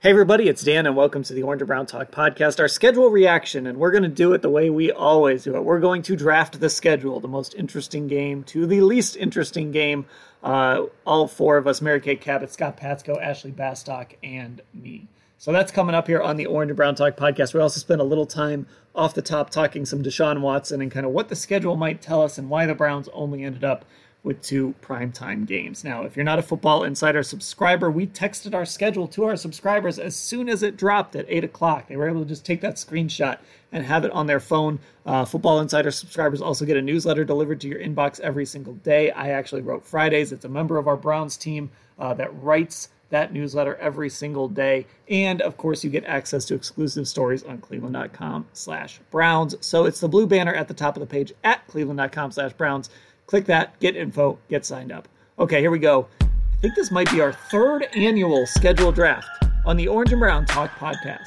[0.00, 3.08] Hey, everybody, it's Dan, and welcome to the Orange and Brown Talk podcast, our schedule
[3.08, 3.66] reaction.
[3.66, 5.64] And we're going to do it the way we always do it.
[5.64, 10.04] We're going to draft the schedule, the most interesting game to the least interesting game.
[10.42, 15.08] Uh, all four of us Mary Kay Cabot, Scott Patsko, Ashley Bastock, and me.
[15.38, 17.54] So that's coming up here on the Orange and Brown Talk podcast.
[17.54, 21.06] We also spent a little time off the top talking some Deshaun Watson and kind
[21.06, 23.86] of what the schedule might tell us and why the Browns only ended up
[24.26, 25.84] with two primetime games.
[25.84, 30.00] Now, if you're not a Football Insider subscriber, we texted our schedule to our subscribers
[30.00, 31.86] as soon as it dropped at 8 o'clock.
[31.86, 33.38] They were able to just take that screenshot
[33.70, 34.80] and have it on their phone.
[35.06, 39.12] Uh, Football Insider subscribers also get a newsletter delivered to your inbox every single day.
[39.12, 40.32] I actually wrote Fridays.
[40.32, 44.86] It's a member of our Browns team uh, that writes that newsletter every single day.
[45.08, 49.54] And of course, you get access to exclusive stories on cleveland.com slash Browns.
[49.60, 52.90] So it's the blue banner at the top of the page at cleveland.com slash Browns.
[53.26, 55.08] Click that, get info, get signed up.
[55.38, 56.06] Okay, here we go.
[56.20, 59.28] I think this might be our third annual scheduled draft
[59.64, 61.26] on the Orange and Brown Talk podcast.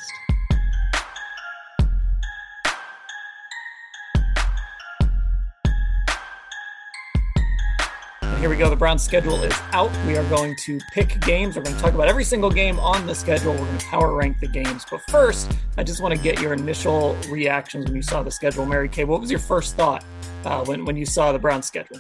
[8.40, 8.70] Here we go.
[8.70, 9.92] The Browns schedule is out.
[10.08, 11.58] We are going to pick games.
[11.58, 13.52] We're going to talk about every single game on the schedule.
[13.52, 14.86] We're going to power rank the games.
[14.90, 18.66] But first, I just want to get your initial reactions when you saw the schedule.
[18.66, 20.06] Mary Kay, what was your first thought
[20.45, 22.00] uh, when, when you saw the Browns schedule?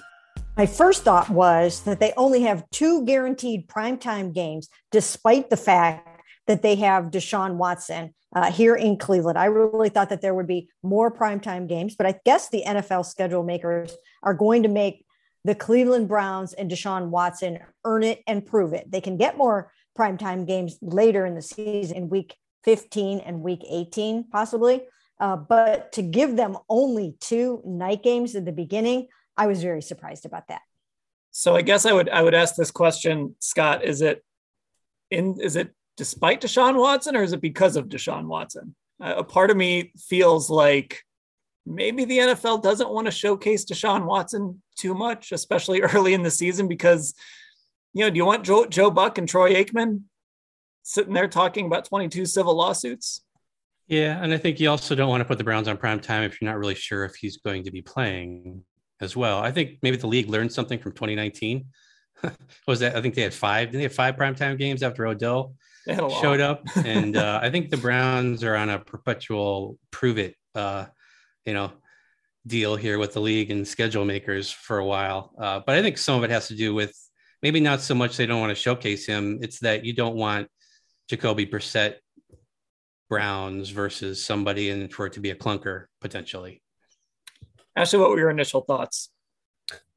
[0.55, 6.21] My first thought was that they only have two guaranteed primetime games, despite the fact
[6.47, 9.37] that they have Deshaun Watson uh, here in Cleveland.
[9.37, 13.05] I really thought that there would be more primetime games, but I guess the NFL
[13.05, 15.05] schedule makers are going to make
[15.45, 18.91] the Cleveland Browns and Deshaun Watson earn it and prove it.
[18.91, 23.63] They can get more primetime games later in the season in week 15 and week
[23.67, 24.81] 18, possibly.
[25.19, 29.81] Uh, but to give them only two night games at the beginning, I was very
[29.81, 30.61] surprised about that.
[31.31, 34.23] So I guess I would I would ask this question, Scott: Is it
[35.11, 38.75] in is it despite Deshaun Watson or is it because of Deshaun Watson?
[39.01, 41.01] Uh, a part of me feels like
[41.65, 46.31] maybe the NFL doesn't want to showcase Deshaun Watson too much, especially early in the
[46.31, 47.13] season, because
[47.93, 50.03] you know, do you want Joe, Joe Buck and Troy Aikman
[50.83, 53.21] sitting there talking about 22 civil lawsuits?
[53.87, 56.23] Yeah, and I think you also don't want to put the Browns on prime time
[56.23, 58.63] if you're not really sure if he's going to be playing
[59.01, 59.39] as well.
[59.39, 61.65] I think maybe the league learned something from 2019.
[62.67, 63.69] was that I think they had five?
[63.69, 65.55] Didn't they have five primetime games after Odell
[65.87, 66.63] showed up?
[66.85, 70.85] and uh, I think the Browns are on a perpetual prove it uh,
[71.45, 71.71] you know,
[72.49, 75.31] deal here with the league and schedule makers for a while.
[75.39, 76.93] Uh, but I think some of it has to do with
[77.41, 79.39] maybe not so much they don't want to showcase him.
[79.41, 80.49] It's that you don't want
[81.07, 81.95] Jacoby Brissett
[83.09, 86.61] Browns versus somebody and for it to be a clunker potentially.
[87.75, 89.09] Ashley, what were your initial thoughts?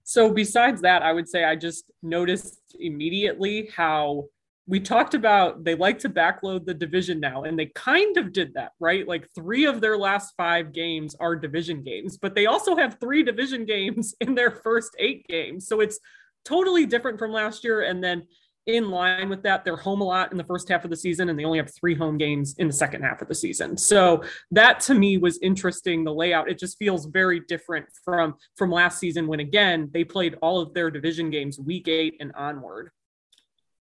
[0.05, 4.27] So besides that, I would say I just noticed immediately how
[4.67, 8.55] we talked about they like to backload the division now and they kind of did
[8.55, 9.07] that right?
[9.07, 13.23] Like three of their last five games are division games but they also have three
[13.23, 15.67] division games in their first eight games.
[15.67, 15.99] So it's
[16.45, 18.25] totally different from last year and then
[18.67, 21.29] in line with that they're home a lot in the first half of the season
[21.29, 23.77] and they only have three home games in the second half of the season.
[23.77, 24.23] So
[24.53, 26.49] that to me was interesting the layout.
[26.49, 30.73] It just feels very different from from last season when again they played all of
[30.75, 32.93] their division games week eight and onward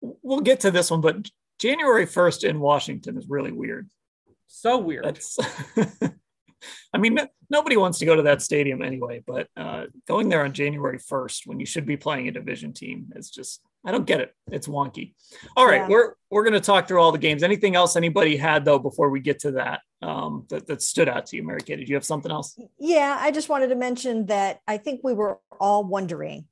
[0.01, 1.29] we'll get to this one, but
[1.59, 3.89] January 1st in Washington is really weird.
[4.47, 5.05] So weird.
[5.05, 5.37] That's,
[6.93, 7.17] I mean,
[7.49, 11.47] nobody wants to go to that stadium anyway, but uh, going there on January 1st
[11.47, 14.35] when you should be playing a division team is just, I don't get it.
[14.51, 15.13] It's wonky.
[15.55, 15.87] All right, yeah.
[15.87, 17.41] we're we're going to talk through all the games.
[17.41, 21.25] Anything else anybody had though before we get to that um, that, that stood out
[21.27, 21.77] to you, Mary Kay?
[21.77, 22.59] Did you have something else?
[22.79, 26.45] Yeah, I just wanted to mention that I think we were all wondering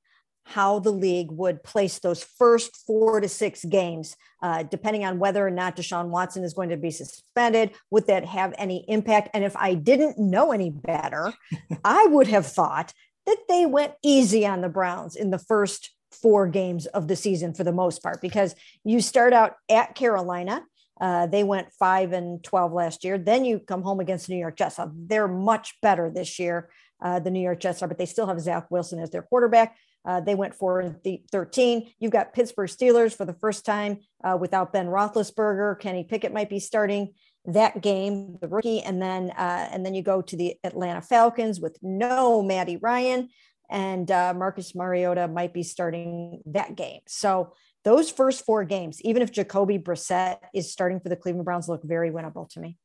[0.49, 5.45] how the league would place those first four to six games, uh, depending on whether
[5.45, 7.71] or not Deshaun Watson is going to be suspended.
[7.91, 9.29] Would that have any impact?
[9.35, 11.33] And if I didn't know any better,
[11.85, 12.93] I would have thought
[13.27, 17.53] that they went easy on the Browns in the first four games of the season
[17.53, 20.63] for the most part, because you start out at Carolina.
[20.99, 23.19] Uh, they went five and 12 last year.
[23.19, 24.77] Then you come home against the New York Jets.
[24.77, 26.69] So they're much better this year,
[27.01, 29.77] uh, the New York Jets are, but they still have Zach Wilson as their quarterback.
[30.09, 31.91] Uh, they went four and th- 13.
[31.99, 35.79] You've got Pittsburgh Steelers for the first time uh, without Ben Roethlisberger.
[35.79, 37.13] Kenny Pickett might be starting
[37.45, 41.59] that game, the rookie, and then uh, and then you go to the Atlanta Falcons
[41.59, 43.29] with no Matty Ryan,
[43.69, 47.01] and uh, Marcus Mariota might be starting that game.
[47.07, 47.53] So
[47.83, 51.83] those first four games, even if Jacoby Brissett is starting for the Cleveland Browns, look
[51.83, 52.79] very winnable to me.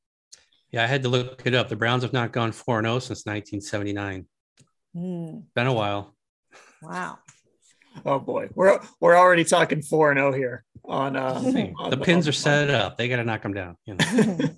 [0.71, 1.71] Yeah, I had to look it up.
[1.71, 4.27] The Browns have not gone 4 0 since 1979.
[4.95, 5.45] Mm.
[5.55, 6.14] Been a while.
[6.85, 7.19] Wow.
[8.05, 11.17] Oh boy, we're we're already talking four and zero oh here on.
[11.17, 12.99] Uh, on the, the pins are set up.
[12.99, 13.77] They got to knock them down.
[13.87, 14.39] You know?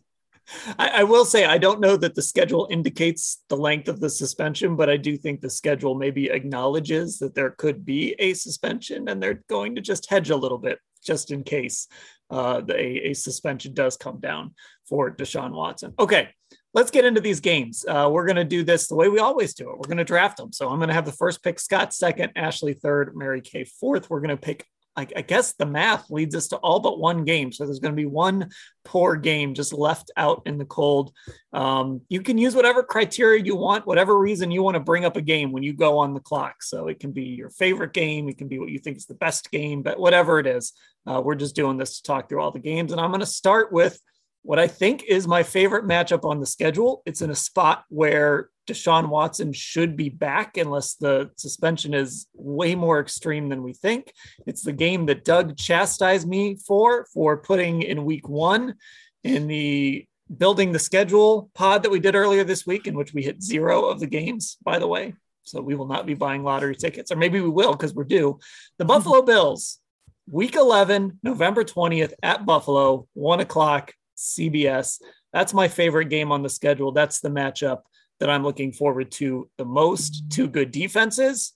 [0.79, 4.09] I, I, will say I don't know that the schedule indicates the length of the
[4.09, 9.09] suspension, but I do think the schedule maybe acknowledges that there could be a suspension,
[9.09, 11.89] and they're going to just hedge a little bit just in case
[12.31, 14.55] uh, the, a, a suspension does come down
[14.89, 15.95] for Deshaun Watson.
[15.99, 16.31] Okay,
[16.77, 17.85] let's get into these games.
[17.89, 19.79] Uh, we're going to do this the way we always do it.
[19.79, 20.53] We're going to draft them.
[20.53, 24.09] So I'm going to have the first pick, Scott second, Ashley third, Mary Kay fourth.
[24.09, 27.25] We're going to pick I, I guess the math leads us to all but one
[27.25, 27.53] game.
[27.53, 28.51] So there's going to be one
[28.85, 31.13] poor game just left out in the cold.
[31.53, 35.17] Um, you can use whatever criteria you want, whatever reason you want to bring up
[35.17, 36.63] a game when you go on the clock.
[36.63, 39.15] So it can be your favorite game, it can be what you think is the
[39.15, 40.73] best game, but whatever it is,
[41.07, 42.93] uh, we're just doing this to talk through all the games.
[42.93, 44.01] And I'm going to start with
[44.47, 47.03] what I think is my favorite matchup on the schedule.
[47.05, 52.77] It's in a spot where Deshaun Watson should be back unless the suspension is way
[52.77, 54.13] more extreme than we think.
[54.47, 58.75] It's the game that Doug chastised me for for putting in week 1
[59.25, 60.07] in the
[60.37, 63.87] building the schedule pod that we did earlier this week in which we hit zero
[63.87, 65.15] of the games by the way.
[65.43, 68.39] So we will not be buying lottery tickets or maybe we will because we're due.
[68.79, 69.81] The Buffalo Bills
[70.31, 75.01] week 11 November 20th at Buffalo 1 o'clock CBS.
[75.33, 76.93] That's my favorite game on the schedule.
[76.93, 77.81] That's the matchup
[78.21, 80.31] that I'm looking forward to the most.
[80.31, 81.53] Two good defenses,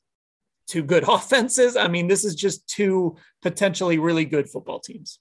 [0.66, 1.76] two good offenses.
[1.76, 5.18] I mean, this is just two potentially really good football teams.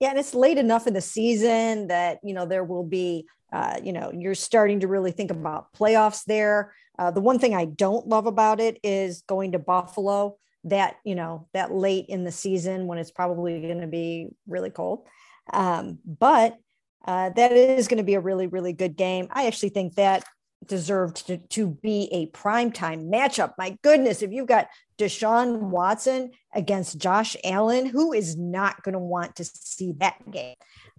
[0.00, 3.78] Yeah, and it's late enough in the season that you know there will be, uh,
[3.82, 6.74] you know, you're starting to really think about playoffs there.
[6.98, 11.14] Uh, the one thing I don't love about it is going to Buffalo that you
[11.14, 15.06] know that late in the season when it's probably going to be really cold.
[15.52, 16.56] Um, but
[17.04, 19.28] uh, that is going to be a really, really good game.
[19.30, 20.24] I actually think that
[20.66, 23.54] deserved to, to be a primetime matchup.
[23.58, 24.68] My goodness, if you've got
[24.98, 30.54] Deshaun Watson against Josh Allen, who is not going to want to see that game?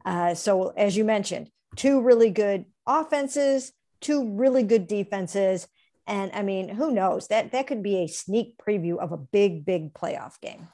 [0.06, 5.68] Uh, so, as you mentioned, two really good offenses, two really good defenses.
[6.06, 7.28] And I mean, who knows?
[7.28, 10.68] That that could be a sneak preview of a big, big playoff game.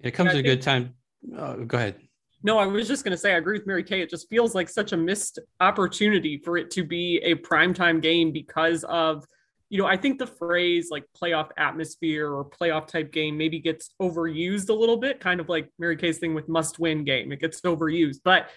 [0.00, 0.94] It comes at a good time.
[1.34, 1.96] Oh, go ahead.
[2.44, 4.02] No, I was just going to say, I agree with Mary Kay.
[4.02, 8.32] It just feels like such a missed opportunity for it to be a primetime game
[8.32, 9.24] because of,
[9.70, 13.94] you know, I think the phrase like playoff atmosphere or playoff type game maybe gets
[14.00, 17.32] overused a little bit, kind of like Mary Kay's thing with must win game.
[17.32, 18.50] It gets overused, but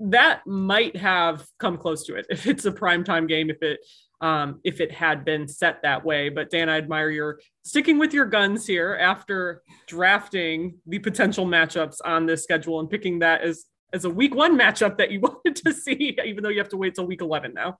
[0.00, 3.78] that might have come close to it if it's a primetime game, if it
[4.20, 6.28] um, if it had been set that way.
[6.28, 11.98] But Dan, I admire your sticking with your guns here after drafting the potential matchups
[12.04, 15.56] on this schedule and picking that as as a week one matchup that you wanted
[15.56, 17.78] to see, even though you have to wait till week 11 now.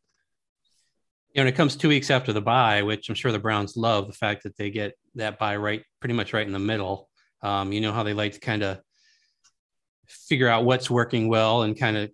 [1.32, 3.76] You know, when it comes two weeks after the bye, which I'm sure the Browns
[3.76, 7.08] love the fact that they get that bye right, pretty much right in the middle.
[7.42, 8.80] Um, you know how they like to kind of
[10.06, 12.10] figure out what's working well and kind of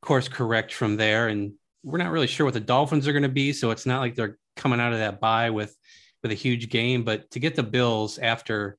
[0.00, 1.26] course correct from there.
[1.26, 4.00] And we're not really sure what the Dolphins are going to be, so it's not
[4.00, 5.76] like they're coming out of that bye with
[6.22, 7.04] with a huge game.
[7.04, 8.78] But to get the Bills after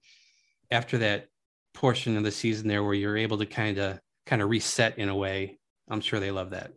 [0.72, 1.28] after that
[1.74, 5.10] portion of the season there where you're able to kind of kind of reset in
[5.10, 6.72] a way, I'm sure they love that.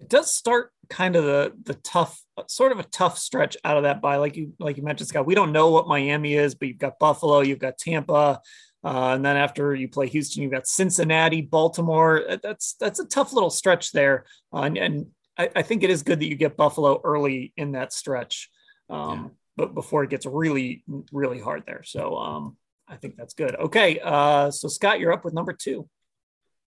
[0.00, 3.82] It does start kind of the the tough sort of a tough stretch out of
[3.82, 5.26] that bye, like you like you mentioned, Scott.
[5.26, 8.40] We don't know what Miami is, but you've got Buffalo, you've got Tampa,
[8.84, 12.22] uh, and then after you play Houston, you've got Cincinnati, Baltimore.
[12.42, 15.06] That's that's a tough little stretch there, uh, and, and
[15.38, 18.50] I, I, think it is good that you get Buffalo early in that stretch,
[18.90, 19.28] um, yeah.
[19.56, 21.82] but before it gets really, really hard there.
[21.84, 22.56] So um,
[22.88, 23.54] I think that's good.
[23.56, 25.88] Okay, uh, so Scott, you're up with number two.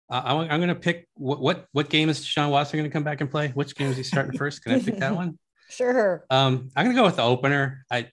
[0.10, 2.94] Uh, I'm, I'm going to pick what, what what game is Sean Watson going to
[2.94, 3.50] come back and play?
[3.50, 4.64] Which game is he starting first?
[4.64, 5.38] Can I pick that one?
[5.70, 6.26] Sure.
[6.30, 7.86] Um, I'm going to go with the opener.
[7.92, 8.10] I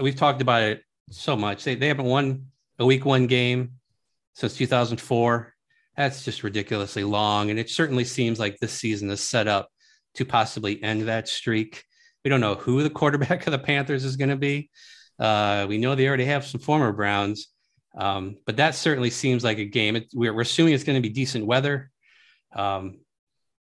[0.00, 1.64] we've talked about it so much.
[1.64, 2.46] They they haven't won
[2.78, 3.72] a week one game
[4.34, 5.54] since 2004
[5.98, 7.50] that's just ridiculously long.
[7.50, 9.68] And it certainly seems like this season is set up
[10.14, 11.82] to possibly end that streak.
[12.24, 14.70] We don't know who the quarterback of the Panthers is going to be.
[15.18, 17.48] Uh, we know they already have some former Browns,
[17.98, 19.96] um, but that certainly seems like a game.
[19.96, 21.90] It, we're, we're, assuming it's going to be decent weather.
[22.54, 23.00] Um,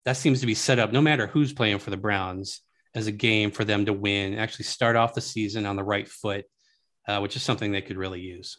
[0.05, 2.61] that seems to be set up no matter who's playing for the Browns.
[2.95, 6.07] as a game for them to win, actually start off the season on the right
[6.07, 6.45] foot,
[7.09, 8.57] uh, which is something they could really use.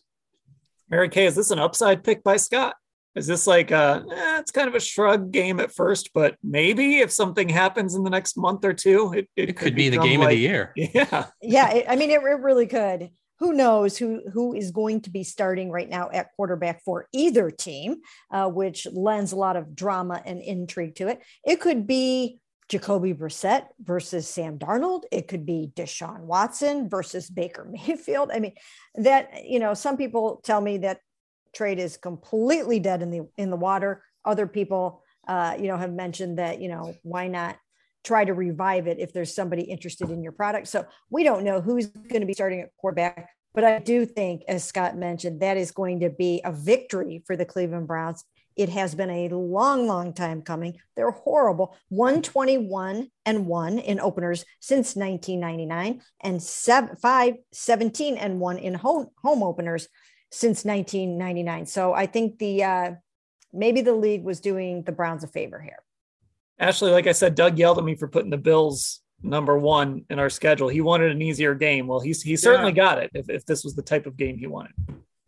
[0.91, 2.75] Mary Kay, is this an upside pick by Scott?
[3.15, 6.99] Is this like a, eh, it's kind of a shrug game at first, but maybe
[6.99, 9.91] if something happens in the next month or two, it, it, it could, could be
[9.91, 10.73] the game like, of the year.
[10.77, 11.27] Yeah.
[11.41, 11.73] Yeah.
[11.73, 13.11] It, I mean, it, it really could.
[13.39, 17.51] Who knows who, who is going to be starting right now at quarterback for either
[17.51, 17.97] team,
[18.31, 21.23] uh, which lends a lot of drama and intrigue to it.
[21.45, 25.03] It could be Jacoby Brissett versus Sam Darnold.
[25.11, 28.31] It could be Deshaun Watson versus Baker Mayfield.
[28.33, 28.55] I mean,
[28.95, 31.01] that you know, some people tell me that
[31.55, 34.03] trade is completely dead in the in the water.
[34.25, 37.57] Other people, uh, you know, have mentioned that you know why not
[38.05, 40.69] try to revive it if there's somebody interested in your product.
[40.69, 44.43] So we don't know who's going to be starting at quarterback, but I do think,
[44.49, 48.25] as Scott mentioned, that is going to be a victory for the Cleveland Browns.
[48.57, 50.79] It has been a long, long time coming.
[50.95, 51.75] They're horrible.
[51.89, 59.09] 121 and 1 in openers since 1999 and seven, 5 17 and 1 in home,
[59.23, 59.89] home openers
[60.33, 61.67] since 1999.
[61.67, 62.91] So I think the uh,
[63.53, 65.79] maybe the league was doing the Browns a favor here.
[66.59, 70.19] Ashley, like I said, Doug yelled at me for putting the Bills number one in
[70.19, 70.69] our schedule.
[70.69, 71.87] He wanted an easier game.
[71.87, 72.77] Well, he's he certainly yeah.
[72.77, 74.73] got it if, if this was the type of game he wanted.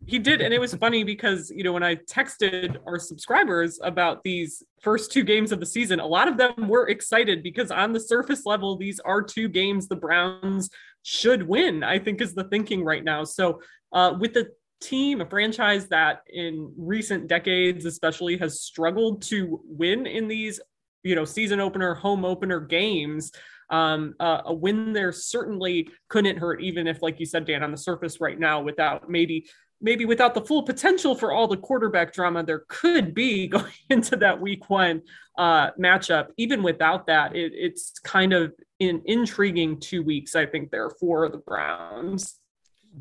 [0.07, 0.41] He did.
[0.41, 5.11] And it was funny because, you know, when I texted our subscribers about these first
[5.11, 8.45] two games of the season, a lot of them were excited because on the surface
[8.45, 10.69] level, these are two games the Browns
[11.01, 13.23] should win, I think is the thinking right now.
[13.23, 13.61] So
[13.93, 14.49] uh, with the
[14.81, 20.59] team, a franchise that in recent decades, especially, has struggled to win in these,
[21.03, 23.31] you know, season opener, home opener games.
[23.69, 27.71] Um, uh, a win there certainly couldn't hurt, even if, like you said, Dan, on
[27.71, 29.47] the surface right now, without maybe
[29.81, 34.15] maybe without the full potential for all the quarterback drama there could be going into
[34.15, 35.01] that week one
[35.37, 36.27] uh, matchup.
[36.37, 41.29] Even without that, it, it's kind of an intriguing two weeks, I think, there for
[41.29, 42.39] the Browns.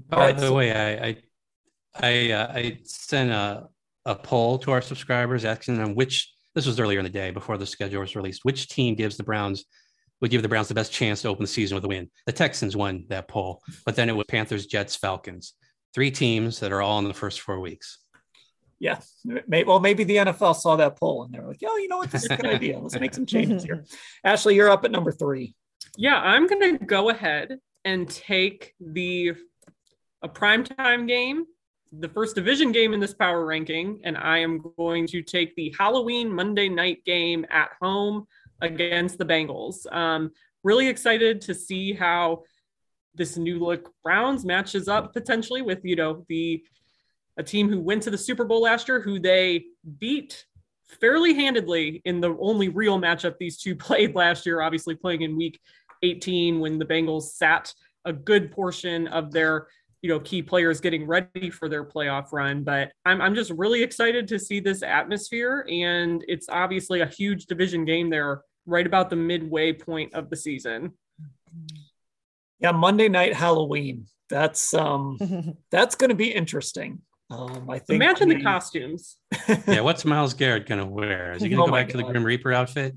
[0.08, 1.16] By the way, I, I
[1.96, 3.68] I uh, I sent a
[4.04, 7.56] a poll to our subscribers asking them which this was earlier in the day before
[7.56, 8.44] the schedule was released.
[8.44, 9.64] Which team gives the Browns
[10.20, 12.10] would give the Browns the best chance to open the season with a win?
[12.26, 15.54] The Texans won that poll, but then it was Panthers, Jets, Falcons.
[15.94, 17.98] Three teams that are all in the first four weeks.
[18.80, 18.98] Yeah,
[19.48, 22.10] well, maybe the NFL saw that poll and they're like, "Oh, you know what?
[22.10, 22.78] This is a good idea.
[22.78, 23.84] Let's make some changes here."
[24.24, 25.54] Ashley, you're up at number three.
[25.96, 29.34] Yeah, I'm going to go ahead and take the
[30.22, 31.44] a primetime game
[32.00, 35.74] the first division game in this power ranking, and I am going to take the
[35.78, 38.26] Halloween Monday night game at home
[38.60, 39.90] against the Bengals.
[39.92, 40.30] Um,
[40.62, 42.42] really excited to see how
[43.14, 46.64] this new look Browns matches up potentially with you know the
[47.36, 49.64] a team who went to the Super Bowl last year, who they
[49.98, 50.46] beat
[51.00, 54.60] fairly handedly in the only real matchup these two played last year.
[54.60, 55.60] Obviously, playing in Week
[56.02, 57.72] 18 when the Bengals sat
[58.04, 59.66] a good portion of their
[60.04, 63.82] you know key players getting ready for their playoff run but I'm, I'm just really
[63.82, 69.08] excited to see this atmosphere and it's obviously a huge division game there right about
[69.08, 70.92] the midway point of the season.
[72.60, 74.04] Yeah monday night halloween.
[74.28, 75.16] That's um
[75.70, 77.00] that's going to be interesting.
[77.30, 79.16] Um i think imagine the costumes.
[79.66, 81.32] Yeah what's Myles Garrett going to wear?
[81.32, 81.92] Is he going to oh go back God.
[81.92, 82.94] to the grim reaper outfit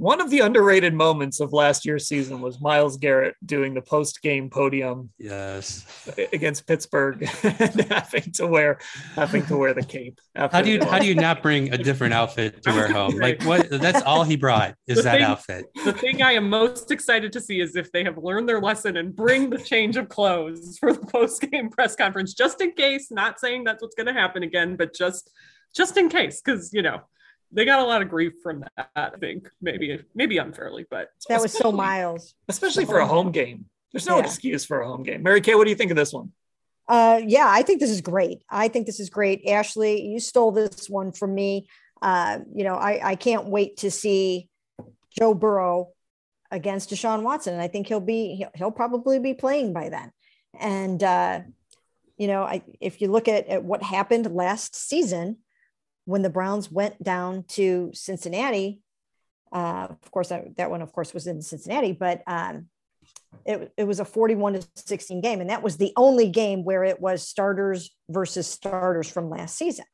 [0.00, 4.22] one of the underrated moments of last year's season was Myles Garrett doing the post
[4.22, 5.10] game podium.
[5.18, 5.84] Yes.
[6.32, 8.78] Against Pittsburgh and having to wear
[9.14, 10.18] having to wear the cape.
[10.34, 13.18] How do you how do you not bring a different outfit to wear home?
[13.18, 15.66] Like what that's all he brought is the that thing, outfit.
[15.84, 18.96] The thing I am most excited to see is if they have learned their lesson
[18.96, 23.10] and bring the change of clothes for the post game press conference, just in case,
[23.10, 25.30] not saying that's what's gonna happen again, but just
[25.76, 27.02] just in case, because you know
[27.52, 28.90] they got a lot of grief from that.
[28.94, 33.66] I think maybe maybe unfairly, but that was so Myles, especially for a home game.
[33.92, 34.24] There's no yeah.
[34.24, 35.22] excuse for a home game.
[35.22, 36.32] Mary Kay, what do you think of this one?
[36.86, 38.42] Uh, yeah, I think this is great.
[38.48, 39.46] I think this is great.
[39.46, 41.68] Ashley, you stole this one from me.
[42.02, 44.48] Uh, you know, I, I can't wait to see
[45.16, 45.90] Joe Burrow
[46.50, 47.52] against Deshaun Watson.
[47.54, 50.10] And I think he'll be, he'll, he'll probably be playing by then.
[50.58, 51.40] And, uh,
[52.16, 55.38] you know, I, if you look at, at what happened last season,
[56.04, 58.80] when the Browns went down to Cincinnati,
[59.52, 62.66] uh, of course, that, that one, of course, was in Cincinnati, but um,
[63.44, 65.40] it, it was a 41 to 16 game.
[65.40, 69.86] And that was the only game where it was starters versus starters from last season.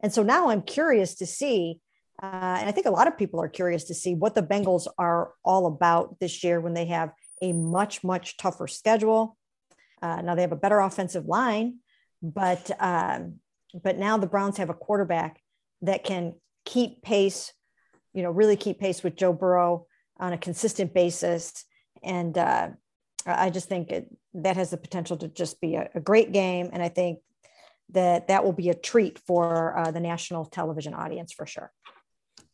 [0.00, 1.80] And so now I'm curious to see,
[2.22, 4.86] uh, and I think a lot of people are curious to see what the Bengals
[4.98, 7.12] are all about this year when they have
[7.42, 9.36] a much, much tougher schedule.
[10.02, 11.78] Uh, now they have a better offensive line,
[12.22, 13.40] but um,
[13.82, 15.40] but now the Browns have a quarterback
[15.82, 16.34] that can
[16.64, 17.52] keep pace,
[18.12, 19.86] you know, really keep pace with Joe Burrow
[20.18, 21.64] on a consistent basis.
[22.02, 22.68] And uh,
[23.26, 26.70] I just think it, that has the potential to just be a, a, great game.
[26.72, 27.18] And I think
[27.90, 31.72] that that will be a treat for uh, the national television audience for sure.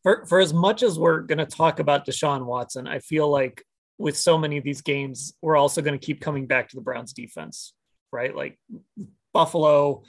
[0.02, 3.62] For, for as much as we're going to talk about Deshaun Watson, I feel like
[3.98, 6.82] with so many of these games, we're also going to keep coming back to the
[6.82, 7.72] Browns defense,
[8.12, 8.34] right?
[8.34, 8.58] Like
[9.32, 10.04] Buffalo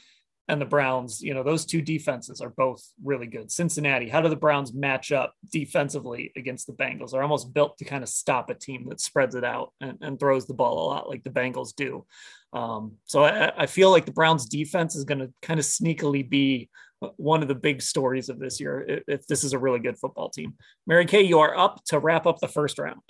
[0.49, 3.51] and the Browns, you know, those two defenses are both really good.
[3.51, 7.11] Cincinnati, how do the Browns match up defensively against the Bengals?
[7.11, 10.19] They're almost built to kind of stop a team that spreads it out and, and
[10.19, 12.05] throws the ball a lot like the Bengals do.
[12.53, 16.27] Um, so I, I, feel like the Browns defense is going to kind of sneakily
[16.27, 16.69] be
[17.17, 19.97] one of the big stories of this year if, if this is a really good
[19.97, 20.53] football team.
[20.87, 23.01] Mary Kay, you are up to wrap up the first round.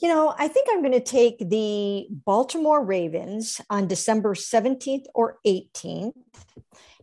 [0.00, 5.38] You know, I think I'm going to take the Baltimore Ravens on December 17th or
[5.46, 6.14] 18th.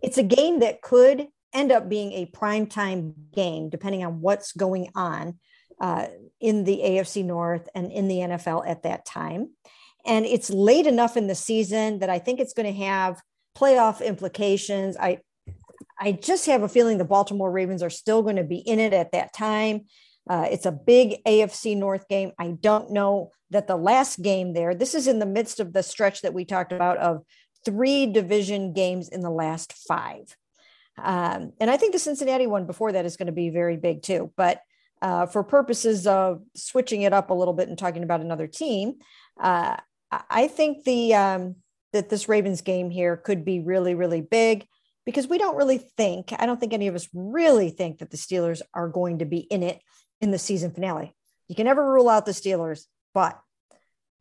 [0.02, 4.90] It's a game that could end up being a primetime game, depending on what's going
[4.96, 5.38] on
[5.80, 6.08] uh,
[6.40, 9.52] in the AFC North and in the NFL at that time.
[10.06, 13.22] And it's late enough in the season that I think it's going to have
[13.56, 14.98] playoff implications.
[14.98, 15.20] I
[16.00, 18.94] I just have a feeling the Baltimore Ravens are still going to be in it
[18.94, 19.86] at that time.
[20.30, 22.32] Uh, it's a big AFC North game.
[22.38, 25.84] I don't know that the last game there, this is in the midst of the
[25.84, 27.24] stretch that we talked about of
[27.66, 30.36] three division games in the last five.
[30.98, 34.02] Um, and I think the Cincinnati one before that is going to be very big
[34.02, 34.34] too.
[34.36, 34.62] But
[35.02, 38.96] uh, for purposes of switching it up a little bit and talking about another team,
[39.40, 39.78] uh,
[40.12, 41.56] I think the um,
[41.94, 44.66] that this Ravens game here could be really, really big
[45.06, 48.18] because we don't really think, I don't think any of us really think that the
[48.18, 49.82] Steelers are going to be in it
[50.22, 51.16] in the season finale.
[51.48, 53.40] You can never rule out the Steelers, but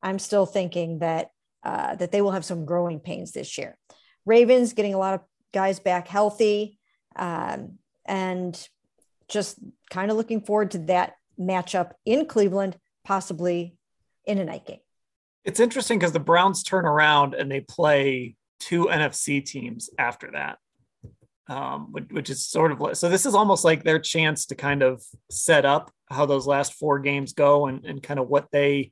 [0.03, 1.31] I'm still thinking that
[1.65, 3.77] uh, that they will have some growing pains this year.
[4.25, 5.21] Ravens getting a lot of
[5.53, 6.79] guys back healthy,
[7.17, 8.69] um, and
[9.29, 9.59] just
[9.91, 13.77] kind of looking forward to that matchup in Cleveland, possibly
[14.25, 14.79] in a night game.
[15.45, 20.59] It's interesting because the Browns turn around and they play two NFC teams after that
[21.49, 24.83] um, which is sort of like, so this is almost like their chance to kind
[24.83, 28.91] of set up how those last four games go and, and kind of what they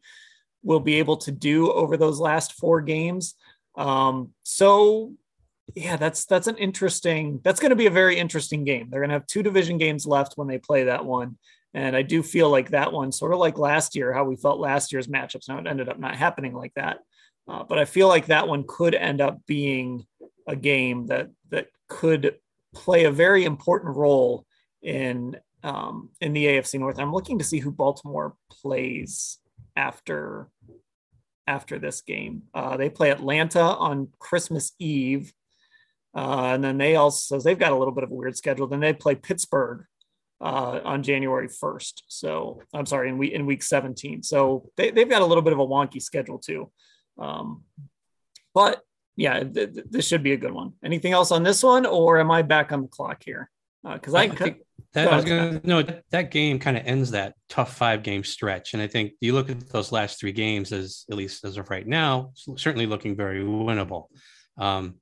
[0.63, 3.35] will be able to do over those last four games.
[3.77, 5.13] Um, so
[5.75, 7.41] yeah, that's that's an interesting.
[7.43, 8.89] That's going to be a very interesting game.
[8.91, 11.39] They're going to have two division games left when they play that one,
[11.73, 14.61] and I do feel like that one, sort of like last year, how we felt
[14.61, 15.49] last year's matchups.
[15.49, 16.99] Now it ended up not happening like that,
[17.49, 20.07] uh, but I feel like that one could end up being
[20.47, 22.37] a game that that could
[22.75, 24.45] play a very important role
[24.83, 26.99] in um, in the AFC North.
[26.99, 29.39] I'm looking to see who Baltimore plays
[29.77, 30.49] after
[31.47, 32.43] after this game.
[32.55, 35.33] Uh, they play Atlanta on Christmas Eve,
[36.15, 38.67] uh, and then they also they've got a little bit of a weird schedule.
[38.67, 39.85] Then they play Pittsburgh
[40.41, 42.03] uh, on January 1st.
[42.09, 44.23] So I'm sorry, in week in week 17.
[44.23, 46.71] So they, they've got a little bit of a wonky schedule too.
[47.19, 47.63] Um,
[48.53, 48.83] but
[49.17, 50.73] yeah, th- th- this should be a good one.
[50.85, 53.51] Anything else on this one, or am I back on the clock here?
[53.83, 54.59] Because uh, I, I think
[54.95, 58.75] that, I was gonna, no, that game kind of ends that tough five game stretch,
[58.75, 61.71] and I think you look at those last three games as at least as of
[61.71, 64.07] right now, certainly looking very winnable.
[64.57, 64.97] Um,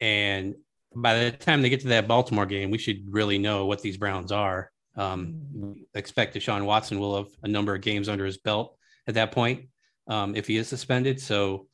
[0.00, 0.54] and
[0.94, 3.96] by the time they get to that Baltimore game, we should really know what these
[3.96, 4.70] Browns are.
[4.96, 9.32] Um, expect Deshaun Watson will have a number of games under his belt at that
[9.32, 9.68] point
[10.08, 11.20] um, if he is suspended.
[11.20, 11.66] So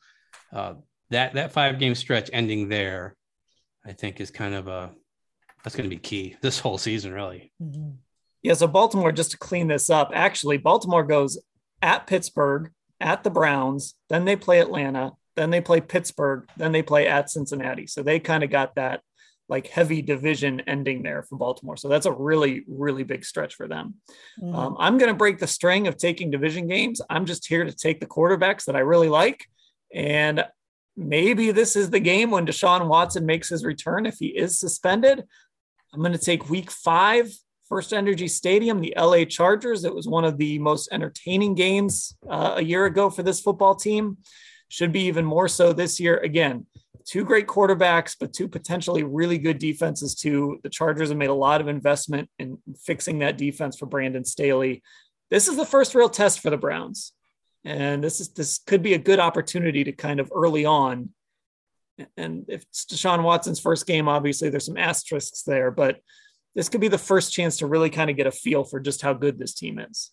[0.52, 0.74] uh,
[1.10, 3.16] that that five game stretch ending there,
[3.84, 4.90] I think is kind of a
[5.62, 7.52] that's going to be key this whole season, really.
[7.62, 7.90] Mm-hmm.
[8.42, 8.54] Yeah.
[8.54, 11.38] So Baltimore, just to clean this up, actually, Baltimore goes
[11.82, 12.70] at Pittsburgh,
[13.00, 17.30] at the Browns, then they play Atlanta, then they play Pittsburgh, then they play at
[17.30, 17.86] Cincinnati.
[17.86, 19.00] So they kind of got that
[19.48, 21.76] like heavy division ending there for Baltimore.
[21.76, 23.94] So that's a really, really big stretch for them.
[24.40, 24.54] Mm-hmm.
[24.54, 27.02] Um, I'm going to break the string of taking division games.
[27.10, 29.44] I'm just here to take the quarterbacks that I really like.
[29.92, 30.44] And
[30.96, 35.24] maybe this is the game when Deshaun Watson makes his return if he is suspended.
[35.92, 37.32] I'm going to take week five,
[37.68, 39.84] First Energy Stadium, the LA Chargers.
[39.84, 43.74] It was one of the most entertaining games uh, a year ago for this football
[43.74, 44.18] team.
[44.68, 46.18] Should be even more so this year.
[46.18, 46.66] Again,
[47.04, 50.60] two great quarterbacks, but two potentially really good defenses, too.
[50.62, 54.82] The Chargers have made a lot of investment in fixing that defense for Brandon Staley.
[55.28, 57.12] This is the first real test for the Browns
[57.64, 61.10] and this is this could be a good opportunity to kind of early on.
[62.16, 66.00] And if it's Deshaun Watson's first game, obviously there's some asterisks there, but
[66.54, 69.02] this could be the first chance to really kind of get a feel for just
[69.02, 70.10] how good this team is.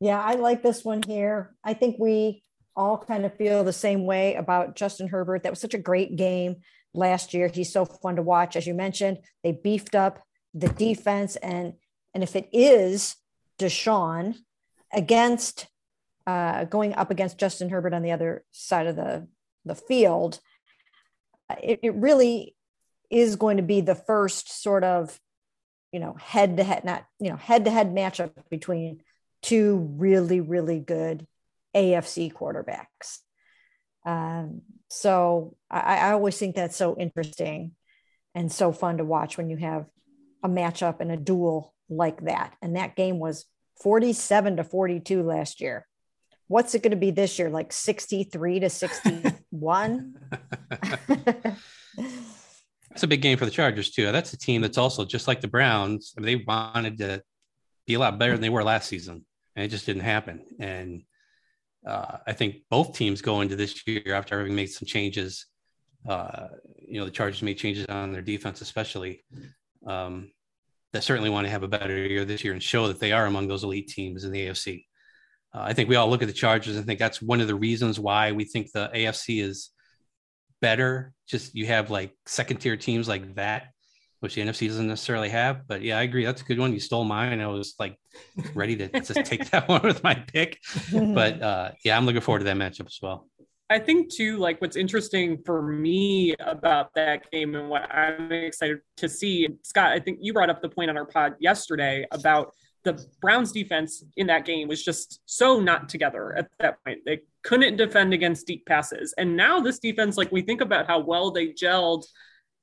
[0.00, 1.54] Yeah, I like this one here.
[1.64, 2.42] I think we
[2.76, 5.44] all kind of feel the same way about Justin Herbert.
[5.44, 6.56] That was such a great game
[6.92, 7.48] last year.
[7.48, 8.56] He's so fun to watch.
[8.56, 10.20] As you mentioned, they beefed up
[10.52, 11.74] the defense and
[12.12, 13.16] and if it is
[13.58, 14.36] Deshaun,
[14.92, 15.66] against
[16.26, 19.28] uh, going up against Justin Herbert on the other side of the
[19.64, 20.40] the field,
[21.62, 22.54] it, it really
[23.10, 25.18] is going to be the first sort of
[25.92, 29.00] you know head to head not you know head to head matchup between
[29.42, 31.26] two really really good
[31.74, 33.18] AFC quarterbacks.
[34.06, 37.72] Um, so I, I always think that's so interesting
[38.34, 39.86] and so fun to watch when you have
[40.42, 42.54] a matchup and a duel like that.
[42.60, 43.46] And that game was
[43.82, 45.86] 47 to 42 last year.
[46.48, 47.50] What's it going to be this year?
[47.50, 50.14] Like 63 to 61?
[52.90, 54.12] That's a big game for the Chargers, too.
[54.12, 56.14] That's a team that's also just like the Browns.
[56.16, 57.22] I mean, they wanted to
[57.86, 59.24] be a lot better than they were last season,
[59.56, 60.44] and it just didn't happen.
[60.60, 61.02] And
[61.86, 65.46] uh, I think both teams go into this year after having made some changes.
[66.08, 66.48] Uh,
[66.86, 69.24] you know, the Chargers made changes on their defense, especially.
[69.86, 70.30] Um,
[70.92, 73.26] that certainly want to have a better year this year and show that they are
[73.26, 74.84] among those elite teams in the AFC.
[75.54, 77.54] Uh, I think we all look at the Chargers and think that's one of the
[77.54, 79.70] reasons why we think the AFC is
[80.60, 81.12] better.
[81.28, 83.68] Just you have like second tier teams like that,
[84.20, 85.68] which the NFC doesn't necessarily have.
[85.68, 86.24] But yeah, I agree.
[86.24, 86.72] That's a good one.
[86.72, 87.40] You stole mine.
[87.40, 87.96] I was like
[88.54, 90.58] ready to just take that one with my pick.
[90.92, 93.28] But uh, yeah, I'm looking forward to that matchup as well.
[93.70, 98.80] I think too, like what's interesting for me about that game and what I'm excited
[98.98, 102.52] to see, Scott, I think you brought up the point on our pod yesterday about
[102.84, 107.00] the Browns defense in that game was just so not together at that point.
[107.04, 109.14] They couldn't defend against deep passes.
[109.16, 112.04] And now this defense, like we think about how well they gelled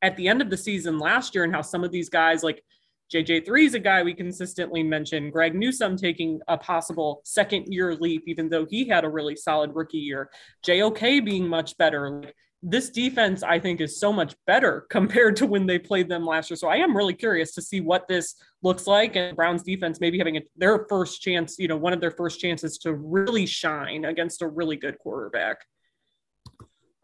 [0.02, 2.64] at the end of the season last year and how some of these guys like
[3.12, 5.32] JJ3 is a guy we consistently mention.
[5.32, 9.76] Greg Newsome taking a possible second year leap, even though he had a really solid
[9.76, 10.30] rookie year.
[10.64, 12.24] JOK being much better.
[12.64, 16.50] This defense, I think, is so much better compared to when they played them last
[16.50, 16.58] year.
[16.58, 19.16] So I am really curious to see what this looks like.
[19.16, 22.40] And Browns defense maybe having a, their first chance, you know, one of their first
[22.40, 25.58] chances to really shine against a really good quarterback.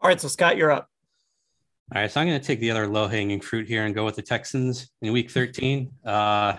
[0.00, 0.20] All right.
[0.20, 0.88] So, Scott, you're up.
[1.94, 4.04] All right, so I'm going to take the other low hanging fruit here and go
[4.04, 5.90] with the Texans in Week 13.
[6.04, 6.56] Uh,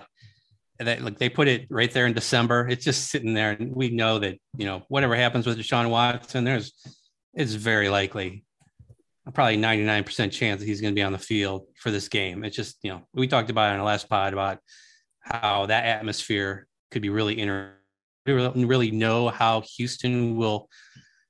[0.80, 2.68] that like they put it right there in December.
[2.68, 6.46] It's just sitting there, and we know that you know whatever happens with Deshaun Watson,
[6.46, 6.74] there's
[7.34, 8.44] it's very likely,
[9.34, 12.44] probably 99% chance that he's going to be on the field for this game.
[12.44, 14.60] It's just you know we talked about in the last pod about
[15.20, 17.74] how that atmosphere could be really inter.
[18.26, 20.70] We really know how Houston will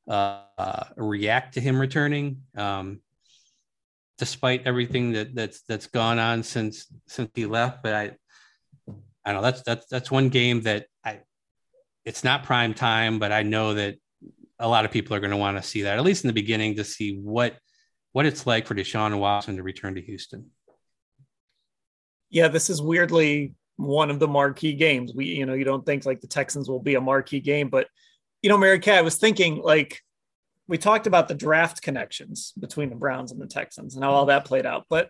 [0.09, 2.41] uh, react to him returning.
[2.57, 2.99] Um,
[4.19, 7.81] despite everything that that's that's gone on since since he left.
[7.81, 8.11] But I
[9.25, 11.21] I know that's that's that's one game that I
[12.05, 13.95] it's not prime time, but I know that
[14.59, 16.33] a lot of people are going to want to see that at least in the
[16.33, 17.55] beginning to see what
[18.11, 20.51] what it's like for Deshaun Watson to return to Houston.
[22.29, 25.13] Yeah, this is weirdly one of the marquee games.
[25.15, 27.87] We, you know, you don't think like the Texans will be a marquee game, but
[28.41, 30.01] you know, Mary Kay, I was thinking like
[30.67, 34.27] we talked about the draft connections between the Browns and the Texans and how all
[34.27, 34.85] that played out.
[34.89, 35.09] But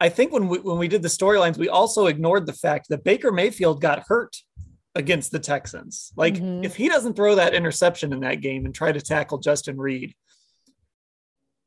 [0.00, 3.04] I think when we when we did the storylines, we also ignored the fact that
[3.04, 4.36] Baker Mayfield got hurt
[4.94, 6.12] against the Texans.
[6.16, 6.64] Like mm-hmm.
[6.64, 10.14] if he doesn't throw that interception in that game and try to tackle Justin Reid,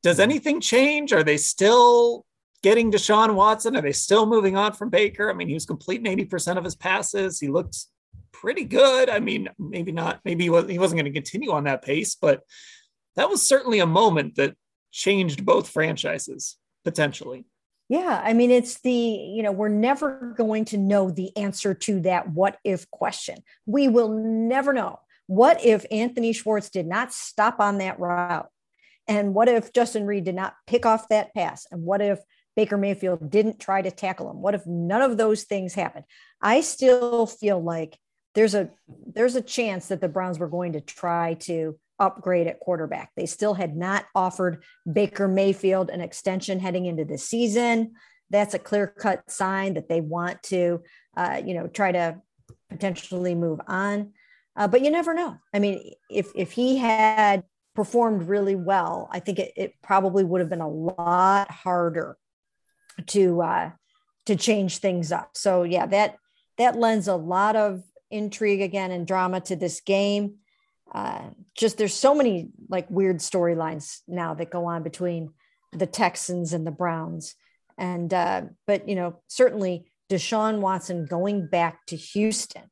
[0.08, 1.12] does anything change?
[1.12, 2.24] Are they still
[2.62, 3.76] getting Deshaun Watson?
[3.76, 5.28] Are they still moving on from Baker?
[5.28, 7.38] I mean, he was completing 80% of his passes.
[7.38, 7.76] He looked
[8.32, 9.10] pretty good.
[9.10, 12.40] I mean, maybe not, maybe he wasn't going to continue on that pace, but
[13.16, 14.56] that was certainly a moment that
[14.92, 17.44] changed both franchises potentially.
[17.90, 22.00] Yeah, I mean, it's the, you know, we're never going to know the answer to
[22.00, 23.42] that what if question.
[23.66, 25.00] We will never know.
[25.26, 28.48] What if Anthony Schwartz did not stop on that route?
[29.08, 31.66] And what if Justin Reid did not pick off that pass?
[31.70, 32.20] And what if
[32.54, 34.42] Baker Mayfield didn't try to tackle him?
[34.42, 36.04] What if none of those things happened?
[36.42, 37.98] I still feel like
[38.34, 38.70] there's a
[39.14, 43.10] there's a chance that the Browns were going to try to upgrade at quarterback.
[43.16, 47.94] They still had not offered Baker Mayfield an extension heading into the season.
[48.30, 50.82] That's a clear cut sign that they want to,
[51.16, 52.20] uh, you know, try to
[52.68, 54.12] potentially move on.
[54.54, 55.36] Uh, but you never know.
[55.54, 57.44] I mean, if if he had
[57.78, 62.16] performed really well, I think it, it probably would have been a lot harder
[63.06, 63.70] to uh,
[64.26, 65.30] to change things up.
[65.34, 66.16] So yeah, that
[66.58, 70.38] that lends a lot of intrigue again and drama to this game
[70.92, 75.30] uh, just there's so many like weird storylines now that go on between
[75.72, 77.34] the Texans and the Browns.
[77.76, 82.70] And uh, but you know, certainly Deshaun Watson going back to Houston,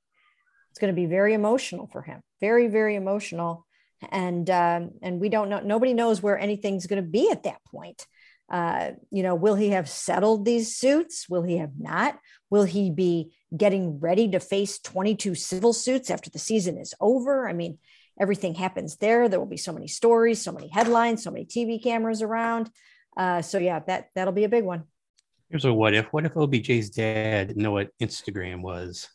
[0.70, 2.20] it's going to be very emotional for him.
[2.40, 3.65] Very, very emotional.
[4.10, 5.60] And um, and we don't know.
[5.60, 8.06] Nobody knows where anything's going to be at that point.
[8.48, 11.28] Uh, you know, will he have settled these suits?
[11.28, 12.18] Will he have not?
[12.50, 17.48] Will he be getting ready to face 22 civil suits after the season is over?
[17.48, 17.78] I mean,
[18.20, 19.28] everything happens there.
[19.28, 22.70] There will be so many stories, so many headlines, so many TV cameras around.
[23.16, 24.84] Uh, so yeah, that that'll be a big one.
[25.50, 26.06] Here's a what if.
[26.12, 29.08] What if OBJ's dad didn't know what Instagram was?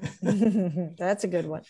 [0.22, 1.62] That's a good one.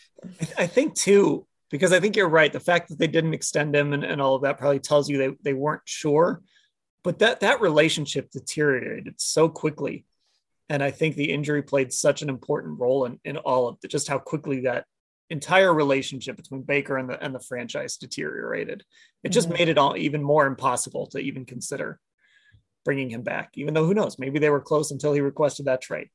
[0.56, 2.52] I think too, because I think you're right.
[2.52, 5.18] The fact that they didn't extend him and, and all of that probably tells you
[5.18, 6.42] they, they weren't sure.
[7.04, 10.04] But that that relationship deteriorated so quickly.
[10.68, 13.88] And I think the injury played such an important role in, in all of the,
[13.88, 14.84] just how quickly that
[15.30, 18.84] entire relationship between Baker and the and the franchise deteriorated.
[19.22, 19.58] It just mm-hmm.
[19.58, 22.00] made it all even more impossible to even consider
[22.84, 25.82] bringing him back, even though who knows, maybe they were close until he requested that
[25.82, 26.08] trade.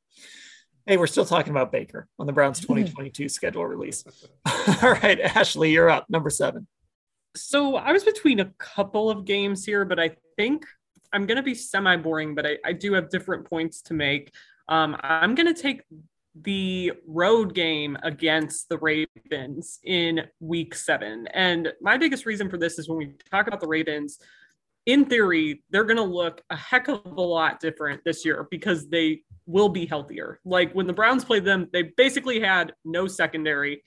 [0.85, 4.03] Hey, we're still talking about Baker on the Browns 2022 schedule release.
[4.83, 6.09] All right, Ashley, you're up.
[6.09, 6.67] Number seven.
[7.35, 10.65] So I was between a couple of games here, but I think
[11.11, 14.31] I'm going to be semi boring, but I, I, do have different points to make.
[14.67, 15.81] Um, I'm going to take
[16.35, 21.27] the road game against the Ravens in week seven.
[21.27, 24.19] And my biggest reason for this is when we talk about the Ravens,
[24.85, 28.87] in theory, they're going to look a heck of a lot different this year because
[28.89, 30.39] they will be healthier.
[30.43, 33.83] Like when the Browns played them, they basically had no secondary.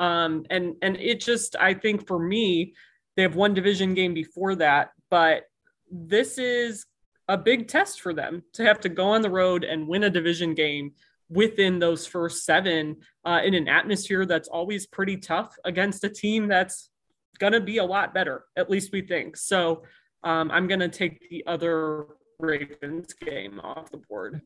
[0.00, 2.74] Um, and and it just I think for me,
[3.16, 5.44] they have one division game before that, but
[5.92, 6.86] this is
[7.28, 10.10] a big test for them to have to go on the road and win a
[10.10, 10.92] division game
[11.28, 16.48] within those first seven uh, in an atmosphere that's always pretty tough against a team
[16.48, 16.90] that's
[17.38, 19.36] going to be a lot better, at least we think.
[19.36, 19.84] So
[20.24, 22.06] um, I'm going to take the other
[22.40, 24.40] Ravens game off the board.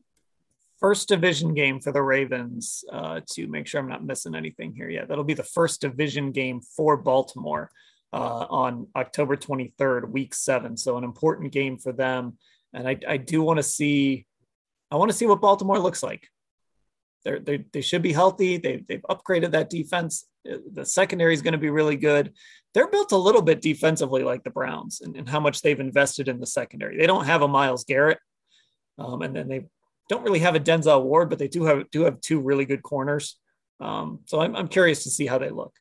[0.85, 4.87] First division game for the Ravens uh, to make sure I'm not missing anything here
[4.87, 5.07] yet.
[5.07, 7.71] That'll be the first division game for Baltimore
[8.13, 10.77] uh, on October 23rd, week seven.
[10.77, 12.37] So, an important game for them.
[12.71, 14.27] And I, I do want to see,
[14.91, 16.29] I want to see what Baltimore looks like.
[17.23, 18.57] They're, they they should be healthy.
[18.57, 20.27] They, they've upgraded that defense.
[20.43, 22.31] The secondary is going to be really good.
[22.75, 26.27] They're built a little bit defensively like the Browns and, and how much they've invested
[26.27, 26.95] in the secondary.
[26.95, 28.19] They don't have a Myles Garrett,
[28.99, 29.65] um, and then they
[30.09, 32.83] don't really have a Denzel Ward, but they do have do have two really good
[32.83, 33.37] corners.
[33.79, 35.73] Um, so I'm, I'm curious to see how they look.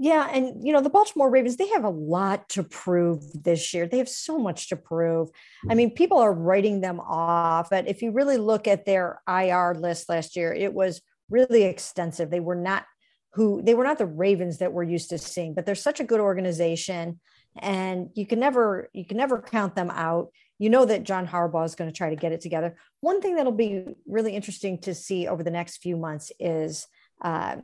[0.00, 3.86] Yeah, and you know the Baltimore Ravens, they have a lot to prove this year.
[3.86, 5.28] They have so much to prove.
[5.68, 9.74] I mean, people are writing them off, but if you really look at their IR
[9.74, 12.30] list last year, it was really extensive.
[12.30, 12.84] They were not
[13.32, 16.04] who they were not the Ravens that we're used to seeing, but they're such a
[16.04, 17.18] good organization
[17.60, 20.30] and you can never you can never count them out.
[20.58, 22.76] You know that John Harbaugh is going to try to get it together.
[23.00, 26.86] One thing that'll be really interesting to see over the next few months is
[27.22, 27.56] uh,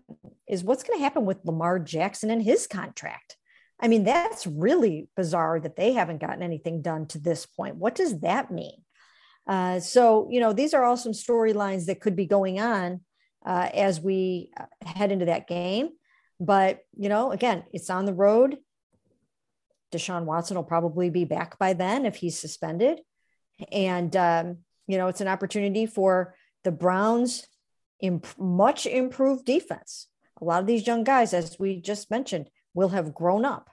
[0.48, 3.37] is what's going to happen with Lamar Jackson and his contract.
[3.80, 7.76] I mean, that's really bizarre that they haven't gotten anything done to this point.
[7.76, 8.83] What does that mean?
[9.46, 13.00] Uh, so, you know, these are all some storylines that could be going on
[13.44, 15.90] uh, as we uh, head into that game.
[16.40, 18.59] But, you know, again, it's on the road.
[19.94, 23.00] Deshaun Watson will probably be back by then if he's suspended.
[23.70, 27.46] And, um, you know, it's an opportunity for the Browns
[28.00, 30.09] imp- much improved defense.
[30.40, 33.70] A lot of these young guys, as we just mentioned, will have grown up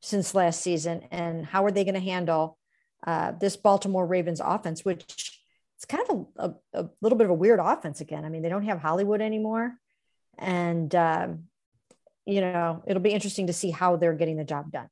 [0.00, 1.02] since last season.
[1.10, 2.58] And how are they going to handle
[3.06, 5.40] uh, this Baltimore Ravens offense, which
[5.76, 8.24] it's kind of a, a, a, little bit of a weird offense again.
[8.24, 9.74] I mean, they don't have Hollywood anymore.
[10.38, 11.44] And, um,
[12.24, 14.88] you know, it'll be interesting to see how they're getting the job done.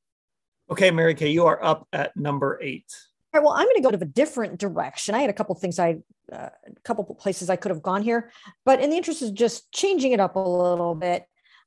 [0.70, 2.86] Okay, Mary Kay, you are up at number eight.
[3.32, 5.16] All right, well, I'm going to go to a different direction.
[5.16, 5.98] I had a couple things I,
[6.32, 8.30] uh, a couple places I could have gone here,
[8.64, 11.24] but in the interest of just changing it up a little bit,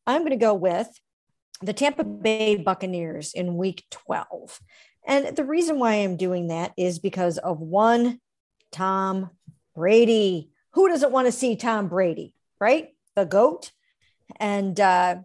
[0.08, 0.88] I'm going to go with
[1.62, 4.60] the Tampa Bay Buccaneers in Week 12.
[5.06, 8.20] And the reason why I'm doing that is because of one,
[8.72, 9.32] Tom
[9.76, 10.50] Brady.
[10.74, 12.90] Who doesn't want to see Tom Brady, right?
[13.16, 13.72] The goat,
[14.40, 15.18] and uh,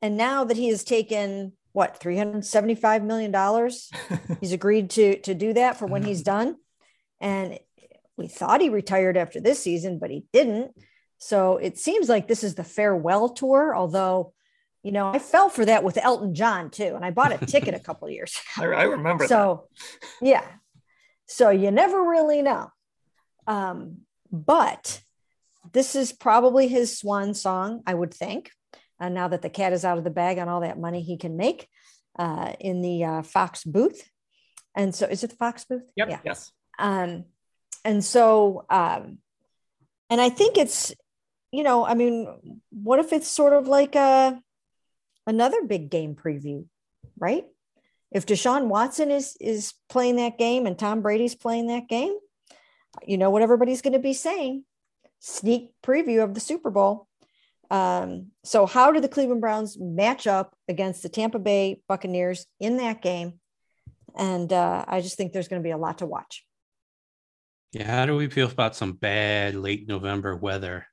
[0.00, 3.90] and now that he has taken what 375 million dollars?
[4.40, 6.56] He's agreed to to do that for when he's done.
[7.20, 7.58] And
[8.16, 10.72] we thought he retired after this season but he didn't.
[11.18, 14.32] So it seems like this is the farewell tour although
[14.82, 17.74] you know i fell for that with elton john too and i bought a ticket
[17.74, 19.68] a couple years I, I, remember so
[20.00, 20.08] that.
[20.26, 20.44] yeah.
[21.26, 22.72] So you never really know.
[23.46, 23.98] Um,
[24.32, 25.00] but
[25.72, 28.50] this is probably his swan song i would think
[29.00, 31.16] uh, now that the cat is out of the bag on all that money he
[31.16, 31.68] can make
[32.18, 34.08] uh, in the uh, Fox booth.
[34.76, 35.82] And so, is it the Fox booth?
[35.96, 36.10] Yep.
[36.10, 36.20] Yeah.
[36.24, 36.52] Yes.
[36.78, 37.24] Um,
[37.84, 39.18] and so, um,
[40.08, 40.94] and I think it's,
[41.50, 44.40] you know, I mean, what if it's sort of like a
[45.26, 46.66] another big game preview,
[47.18, 47.44] right?
[48.10, 52.14] if Deshaun Watson is is playing that game and Tom Brady's playing that game,
[53.06, 54.64] you know what everybody's going to be saying.
[55.20, 57.06] Sneak preview of the Super Bowl.
[57.70, 62.78] Um, so, how do the Cleveland Browns match up against the Tampa Bay Buccaneers in
[62.78, 63.40] that game?
[64.16, 66.44] And uh, I just think there's going to be a lot to watch.
[67.72, 70.86] Yeah, how do we feel about some bad late November weather?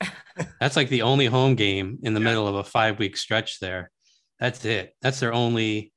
[0.60, 2.24] That's like the only home game in the yeah.
[2.24, 3.92] middle of a five week stretch there.
[4.40, 4.94] That's it.
[5.00, 5.92] That's their only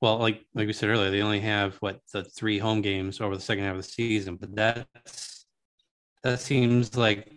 [0.00, 3.34] well, like like we said earlier, they only have what the three home games over
[3.34, 5.46] the second half of the season, but that's
[6.22, 7.32] that seems like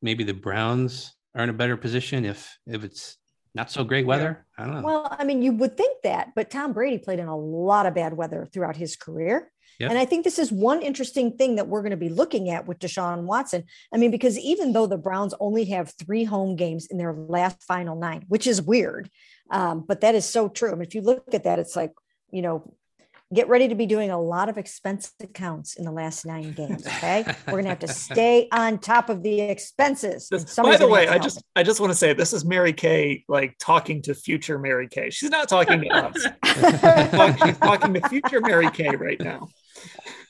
[0.00, 3.16] maybe the Browns are in a better position if if it's
[3.54, 4.44] not so great weather.
[4.58, 4.64] Yeah.
[4.64, 4.86] I don't know.
[4.86, 7.94] Well, I mean, you would think that, but Tom Brady played in a lot of
[7.94, 9.50] bad weather throughout his career.
[9.80, 9.90] Yep.
[9.90, 12.66] And I think this is one interesting thing that we're going to be looking at
[12.66, 13.64] with Deshaun Watson.
[13.94, 17.62] I mean, because even though the Browns only have three home games in their last
[17.62, 19.08] final nine, which is weird,
[19.50, 20.72] um, but that is so true.
[20.72, 21.92] I mean, if you look at that, it's like,
[22.30, 22.74] you know,
[23.34, 26.86] get ready to be doing a lot of expense accounts in the last nine games.
[26.86, 30.28] Okay, we're gonna have to stay on top of the expenses.
[30.56, 33.56] by the way, I just I just want to say this is Mary Kay like
[33.58, 35.10] talking to future Mary Kay.
[35.10, 36.26] She's not talking to us.
[37.42, 39.48] She's talking to future Mary Kay right now.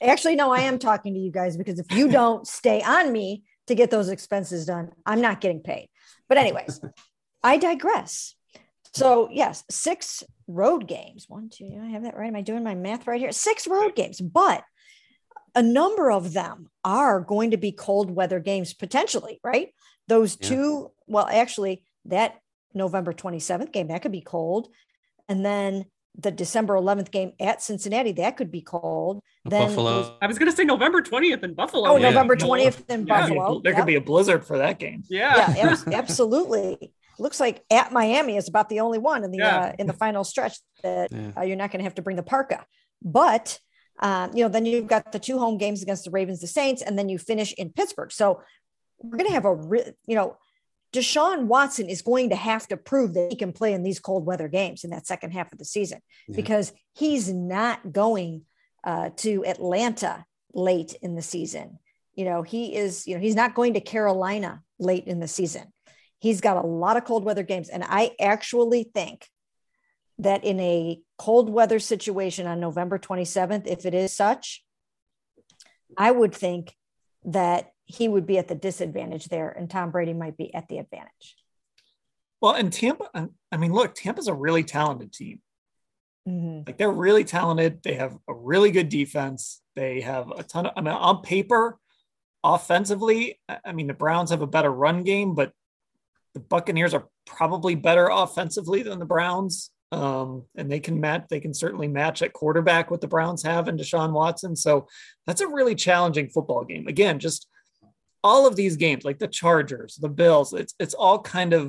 [0.03, 3.45] Actually, no, I am talking to you guys because if you don't stay on me
[3.67, 5.89] to get those expenses done, I'm not getting paid.
[6.29, 6.81] But anyways,
[7.43, 8.35] I digress.
[8.93, 11.27] So yes, six road games.
[11.29, 12.27] One, two, I have that right.
[12.27, 13.31] Am I doing my math right here?
[13.33, 14.65] Six road games, but
[15.55, 19.69] a number of them are going to be cold weather games potentially, right?
[20.09, 20.49] Those yeah.
[20.49, 22.41] two, well, actually, that
[22.75, 24.69] November 27th game, that could be cold.
[25.29, 25.85] And then
[26.17, 29.23] the December 11th game at Cincinnati, that could be cold.
[29.45, 30.17] Then Buffalo.
[30.21, 31.91] I was going to say November 20th in Buffalo.
[31.91, 32.11] Oh, yeah.
[32.11, 33.21] November 20th in yeah.
[33.21, 33.61] Buffalo.
[33.61, 33.81] There yep.
[33.81, 35.05] could be a blizzard for that game.
[35.09, 35.55] Yeah.
[35.55, 39.59] Yeah, absolutely looks like at Miami is about the only one in the yeah.
[39.59, 41.33] uh, in the final stretch that yeah.
[41.37, 42.65] uh, you're not going to have to bring the parka.
[43.03, 43.59] But
[44.01, 46.83] um, you know, then you've got the two home games against the Ravens, the Saints,
[46.83, 48.13] and then you finish in Pittsburgh.
[48.13, 48.41] So
[48.99, 50.37] we're going to have a re- you know,
[50.93, 54.25] Deshaun Watson is going to have to prove that he can play in these cold
[54.25, 56.37] weather games in that second half of the season yeah.
[56.37, 58.43] because he's not going
[58.85, 61.79] uh, to Atlanta late in the season.
[62.15, 65.73] You know, he is, you know, he's not going to Carolina late in the season.
[66.19, 67.69] He's got a lot of cold weather games.
[67.69, 69.27] And I actually think
[70.19, 74.65] that in a cold weather situation on November 27th, if it is such,
[75.97, 76.75] I would think
[77.25, 80.79] that he would be at the disadvantage there and Tom Brady might be at the
[80.79, 81.37] advantage.
[82.41, 83.11] Well, and Tampa,
[83.51, 85.41] I mean, look, Tampa's a really talented team.
[86.29, 86.65] Mm-hmm.
[86.67, 87.83] Like they're really talented.
[87.83, 89.63] They have a really good defense.
[89.75, 91.79] They have a ton of, I mean, on paper,
[92.45, 95.53] offensively, I mean, the Browns have a better run game, but
[96.39, 99.71] the Buccaneers are probably better offensively than the Browns.
[99.91, 103.69] Um, and they can match, they can certainly match at quarterback what the Browns have
[103.69, 104.55] in Deshaun Watson.
[104.55, 104.87] So
[105.27, 106.87] that's a really challenging football game.
[106.87, 107.49] Again, just
[108.23, 111.69] all of these games, like the Chargers, the Bills, it's it's all kind of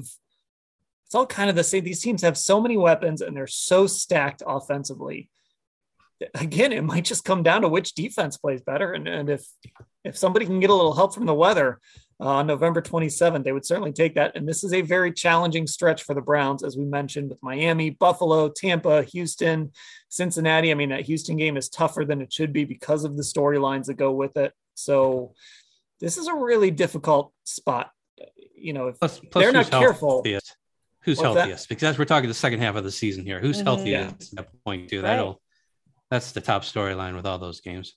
[1.06, 1.86] it's all kind of the same.
[1.86, 5.30] These teams have so many weapons and they're so stacked offensively.
[6.36, 8.94] Again, it might just come down to which defense plays better.
[8.94, 9.46] And, and if
[10.04, 11.80] if somebody can get a little help from the weather,
[12.22, 13.44] uh, on November 27th.
[13.44, 14.36] They would certainly take that.
[14.36, 17.92] And this is a very challenging stretch for the Browns, as we mentioned, with Miami,
[17.92, 19.72] Buffalo, Tampa, Houston,
[20.10, 20.72] Cincinnati.
[20.72, 23.86] I mean, that Houston game is tougher than it should be because of the storylines
[23.86, 24.52] that go with it.
[24.76, 25.34] So
[26.02, 27.92] this is a really difficult spot.
[28.54, 30.18] You know, if plus, plus they're not careful.
[30.18, 30.58] Healthiest?
[31.04, 31.64] Who's healthiest?
[31.64, 31.70] That?
[31.70, 33.68] Because as we're talking the second half of the season here, who's mm-hmm.
[33.68, 34.40] healthiest yeah.
[34.42, 35.02] at that point too?
[35.02, 35.38] That'll right.
[36.12, 37.96] That's the top storyline with all those games.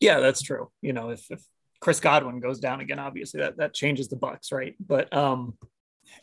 [0.00, 0.70] Yeah, that's true.
[0.80, 1.42] You know, if, if
[1.80, 4.74] Chris Godwin goes down again, obviously that that changes the Bucs, right?
[4.80, 5.56] But um,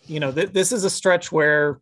[0.06, 1.80] you know, th- this is a stretch where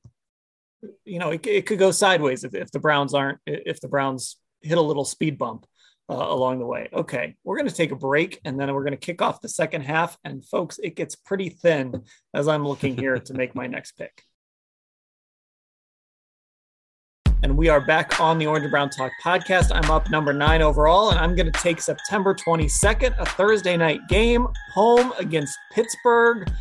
[1.06, 4.38] you know it, it could go sideways if, if the Browns aren't if the Browns
[4.62, 5.66] hit a little speed bump
[6.10, 6.90] uh, along the way.
[6.94, 9.50] Okay, we're going to take a break and then we're going to kick off the
[9.50, 10.18] second half.
[10.24, 14.24] And folks, it gets pretty thin as I'm looking here to make my next pick.
[17.48, 19.72] And we are back on the Orange and Brown Talk podcast.
[19.74, 24.02] I'm up number nine overall, and I'm going to take September 22nd, a Thursday night
[24.10, 26.52] game, home against Pittsburgh.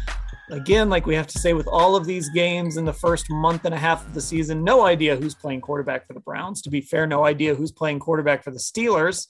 [0.49, 3.65] Again, like we have to say with all of these games in the first month
[3.65, 6.63] and a half of the season, no idea who's playing quarterback for the Browns.
[6.63, 9.29] To be fair, no idea who's playing quarterback for the Steelers.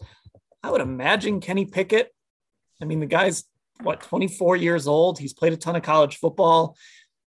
[0.63, 2.13] I would imagine Kenny Pickett.
[2.83, 3.45] I mean, the guy's
[3.81, 5.19] what, 24 years old.
[5.19, 6.77] He's played a ton of college football.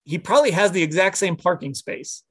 [0.05, 2.23] He probably has the exact same parking space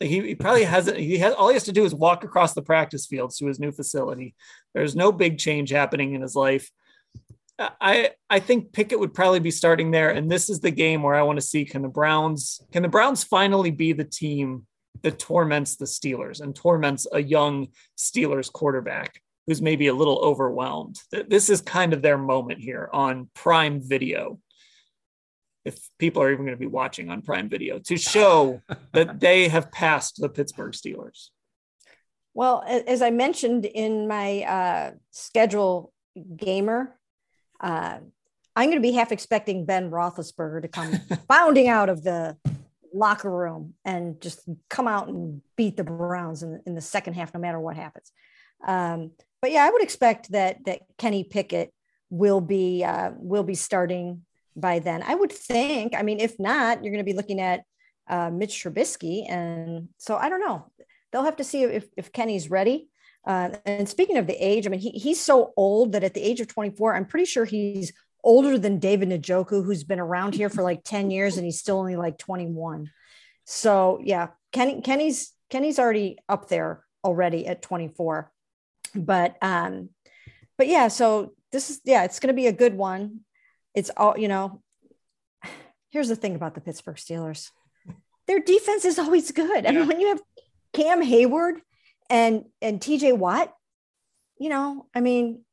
[0.00, 0.98] he, he probably hasn't.
[0.98, 3.60] He has all he has to do is walk across the practice fields to his
[3.60, 4.34] new facility.
[4.74, 6.70] There's no big change happening in his life.
[7.58, 11.14] I I think Pickett would probably be starting there, and this is the game where
[11.14, 14.66] I want to see can the Browns can the Browns finally be the team
[15.02, 21.00] that torments the Steelers and torments a young Steelers quarterback who's maybe a little overwhelmed.
[21.10, 24.38] This is kind of their moment here on Prime Video.
[25.64, 29.48] If people are even going to be watching on Prime Video to show that they
[29.48, 31.28] have passed the Pittsburgh Steelers.
[32.34, 35.92] Well, as I mentioned in my uh, schedule
[36.36, 36.98] gamer,
[37.60, 37.98] uh,
[38.56, 40.94] I'm going to be half expecting Ben Roethlisberger to come
[41.28, 42.36] bounding out of the
[42.94, 47.32] locker room and just come out and beat the Browns in, in the second half,
[47.32, 48.12] no matter what happens.
[48.66, 51.72] Um, but yeah, I would expect that that Kenny Pickett
[52.10, 54.22] will be uh, will be starting
[54.56, 55.02] by then.
[55.02, 55.94] I would think.
[55.94, 57.64] I mean, if not, you're going to be looking at
[58.08, 60.66] uh, Mitch Trubisky, and so I don't know
[61.12, 62.88] they'll have to see if, if Kenny's ready.
[63.24, 66.22] Uh, and speaking of the age, I mean, he, he's so old that at the
[66.22, 67.92] age of 24, I'm pretty sure he's
[68.24, 71.78] older than David Njoku, who's been around here for like 10 years and he's still
[71.78, 72.90] only like 21.
[73.44, 78.32] So yeah, Kenny, Kenny's, Kenny's already up there already at 24.
[78.94, 79.90] But, um,
[80.56, 83.20] but yeah, so this is, yeah, it's going to be a good one.
[83.74, 84.62] It's all, you know,
[85.90, 87.50] here's the thing about the Pittsburgh Steelers.
[88.26, 89.66] Their defense is always good.
[89.66, 90.20] I mean, when you have
[90.72, 91.56] Cam Heyward
[92.08, 93.52] and and TJ Watt,
[94.38, 95.44] you know, I mean,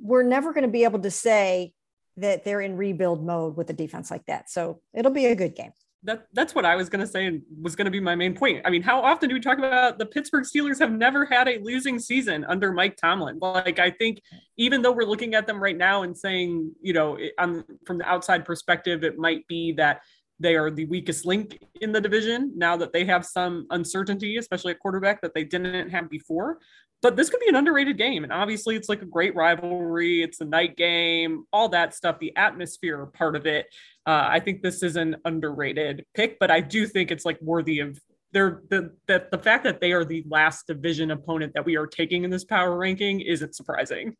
[0.00, 1.72] we're never going to be able to say
[2.16, 4.50] that they're in rebuild mode with a defense like that.
[4.50, 5.72] So it'll be a good game.
[6.06, 8.34] That, that's what I was going to say and was going to be my main
[8.34, 8.62] point.
[8.64, 11.58] I mean, how often do we talk about the Pittsburgh Steelers have never had a
[11.58, 13.38] losing season under Mike Tomlin?
[13.40, 14.22] Like, I think
[14.56, 18.08] even though we're looking at them right now and saying, you know, on, from the
[18.08, 20.00] outside perspective, it might be that
[20.38, 24.72] they are the weakest link in the division now that they have some uncertainty, especially
[24.72, 26.58] at quarterback that they didn't have before.
[27.02, 28.24] But this could be an underrated game.
[28.24, 30.22] And obviously, it's like a great rivalry.
[30.22, 33.66] It's a night game, all that stuff, the atmosphere part of it.
[34.06, 37.80] Uh, I think this is an underrated pick, but I do think it's like worthy
[37.80, 37.98] of
[38.32, 41.86] they're the, the the fact that they are the last division opponent that we are
[41.86, 44.16] taking in this power ranking isn't surprising.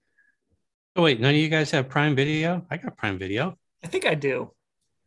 [0.94, 2.64] Oh wait, none of you guys have Prime Video?
[2.70, 3.58] I got Prime Video.
[3.82, 4.52] I think I do.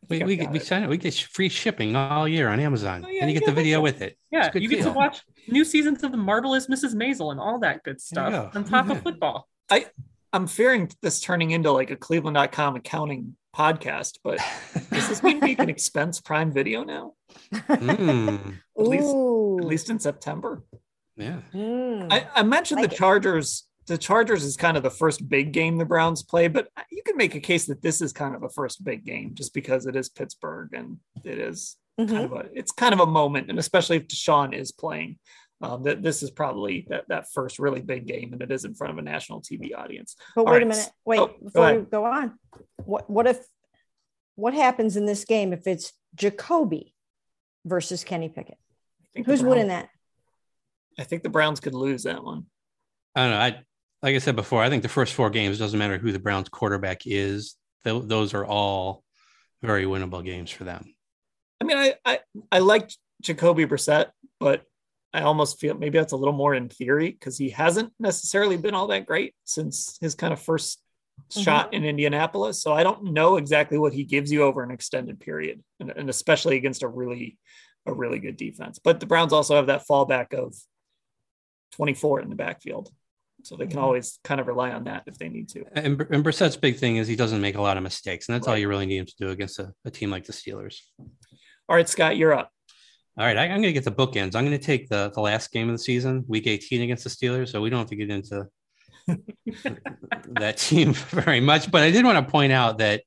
[0.08, 0.88] We, we, we sign it.
[0.88, 3.80] We get free shipping all year on Amazon, oh, yeah, and you get the video
[3.80, 4.16] with it.
[4.32, 6.94] Yeah, you get to watch new seasons of the Marvelous Mrs.
[6.94, 9.48] Maisel and all that good stuff on top of football.
[9.70, 9.86] I
[10.32, 14.38] I'm fearing this turning into like a Cleveland.com accounting podcast, but
[14.90, 17.14] does this mean we can expense Prime Video now?
[17.52, 18.54] Mm.
[18.78, 20.62] at least at least in September.
[21.16, 21.40] Yeah.
[21.52, 22.12] Mm.
[22.12, 25.78] I, I mentioned like the Chargers the Chargers is kind of the first big game
[25.78, 28.48] the Browns play, but you can make a case that this is kind of the
[28.48, 32.12] first big game just because it is Pittsburgh and it is mm-hmm.
[32.12, 35.18] kind of a it's kind of a moment, and especially if Deshaun is playing.
[35.62, 38.72] Um, that this is probably that, that first really big game, and it is in
[38.72, 40.16] front of a national TV audience.
[40.34, 40.62] But All wait right.
[40.62, 42.38] a minute, wait oh, before we go on.
[42.86, 43.44] What what if
[44.36, 46.94] what happens in this game if it's Jacoby
[47.66, 48.56] versus Kenny Pickett?
[49.14, 49.90] Who's Browns, winning that?
[50.98, 52.46] I think the Browns could lose that one.
[53.14, 53.38] I don't know.
[53.38, 53.62] I
[54.02, 56.48] like I said before, I think the first four games doesn't matter who the Browns
[56.48, 57.56] quarterback is.
[57.84, 59.04] Th- those are all
[59.62, 60.94] very winnable games for them.
[61.60, 62.20] I mean, I I,
[62.50, 62.90] I like
[63.20, 64.06] Jacoby Brissett,
[64.38, 64.64] but
[65.12, 68.74] I almost feel maybe that's a little more in theory because he hasn't necessarily been
[68.74, 71.40] all that great since his kind of 1st mm-hmm.
[71.40, 72.62] shot in Indianapolis.
[72.62, 76.08] So I don't know exactly what he gives you over an extended period, and, and
[76.08, 77.38] especially against a really
[77.86, 78.78] a really good defense.
[78.78, 80.54] But the Browns also have that fallback of
[81.72, 82.90] 24 in the backfield.
[83.42, 85.64] So they can always kind of rely on that if they need to.
[85.72, 88.46] And, and Brissett's big thing is he doesn't make a lot of mistakes, and that's
[88.46, 88.54] right.
[88.54, 90.80] all you really need him to do against a, a, team like the Steelers.
[91.68, 92.50] All right, Scott, you're up.
[93.18, 94.34] All right, I, am going to get the bookends.
[94.34, 97.10] I'm going to take the the last game of the season, Week 18 against the
[97.10, 98.46] Steelers, so we don't have to get into
[100.38, 101.70] that team very much.
[101.70, 103.02] But I did want to point out that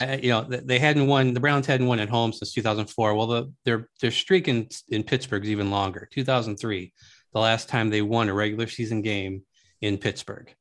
[0.00, 1.34] uh, you know they hadn't won.
[1.34, 3.14] The Browns hadn't won at home since 2004.
[3.14, 6.08] Well, the, their their streak in in Pittsburgh is even longer.
[6.12, 6.92] 2003
[7.32, 9.42] the last time they won a regular season game
[9.80, 10.52] in Pittsburgh.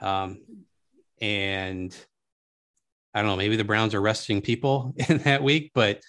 [0.00, 0.42] Um,
[1.20, 1.96] and
[3.14, 6.00] I don't know, maybe the Browns are resting people in that week, but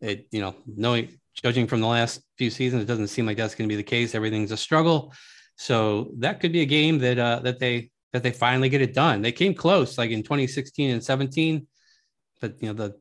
[0.00, 3.54] it, you know, knowing, judging from the last few seasons, it doesn't seem like that's
[3.54, 4.14] going to be the case.
[4.14, 5.12] Everything's a struggle.
[5.56, 8.94] So that could be a game that, uh, that they, that they finally get it
[8.94, 9.22] done.
[9.22, 11.66] They came close, like in 2016 and 17,
[12.40, 12.96] but you know, the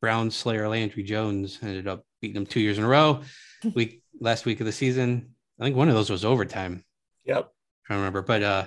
[0.00, 3.22] Brown Slayer Landry Jones ended up beating them two years in a row.
[3.74, 6.84] Week last week of the season, I think one of those was overtime.
[7.24, 7.50] Yep.
[7.88, 8.66] I remember, but uh,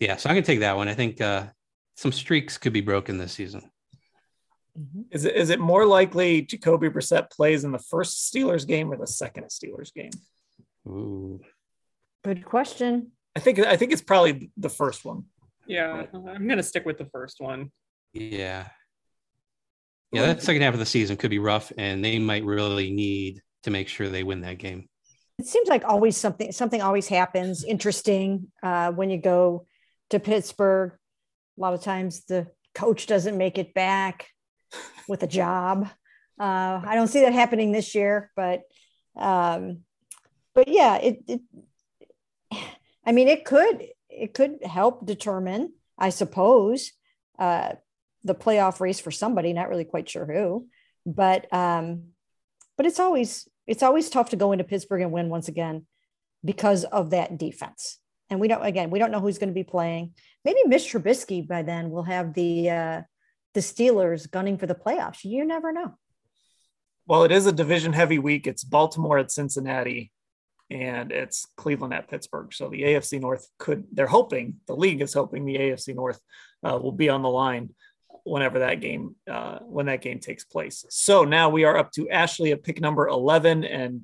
[0.00, 0.16] yeah.
[0.16, 0.88] So I'm gonna take that one.
[0.88, 1.46] I think uh,
[1.96, 3.70] some streaks could be broken this season.
[4.78, 5.02] Mm-hmm.
[5.10, 8.96] Is it is it more likely Jacoby Brissett plays in the first Steelers game or
[8.96, 10.10] the second Steelers game?
[10.86, 11.40] Ooh.
[12.24, 13.12] Good question.
[13.36, 15.24] I think I think it's probably the first one.
[15.66, 17.70] Yeah, I'm gonna stick with the first one.
[18.12, 18.68] Yeah.
[20.10, 23.42] Yeah, that second half of the season could be rough, and they might really need
[23.64, 24.88] to make sure they win that game.
[25.38, 29.66] It seems like always something something always happens interesting uh, when you go
[30.10, 30.92] to Pittsburgh.
[31.56, 34.28] A lot of times the coach doesn't make it back
[35.08, 35.88] with a job.
[36.38, 38.62] Uh, I don't see that happening this year, but
[39.16, 39.80] um,
[40.54, 41.40] but yeah, it, it
[43.04, 46.92] I mean, it could it could help determine, I suppose,
[47.38, 47.74] uh,
[48.24, 49.52] the playoff race for somebody.
[49.52, 50.66] Not really quite sure who,
[51.06, 52.08] but um,
[52.76, 55.86] but it's always it's always tough to go into Pittsburgh and win once again
[56.44, 57.98] because of that defense.
[58.30, 60.14] And we don't again we don't know who's going to be playing.
[60.44, 63.02] Maybe Mitch Trubisky by then will have the uh,
[63.54, 65.24] the Steelers gunning for the playoffs.
[65.24, 65.96] You never know.
[67.06, 68.46] Well, it is a division heavy week.
[68.46, 70.12] It's Baltimore at Cincinnati
[70.70, 72.52] and it's Cleveland at Pittsburgh.
[72.52, 76.20] So the AFC North could, they're hoping, the league is hoping the AFC North
[76.62, 77.70] uh, will be on the line
[78.28, 80.84] whenever that game, uh, when that game takes place.
[80.90, 83.64] So now we are up to Ashley at pick number 11.
[83.64, 84.02] And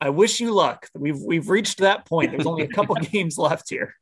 [0.00, 0.88] I wish you luck.
[0.94, 2.30] We've, we've reached that point.
[2.30, 3.94] There's only a couple games left here.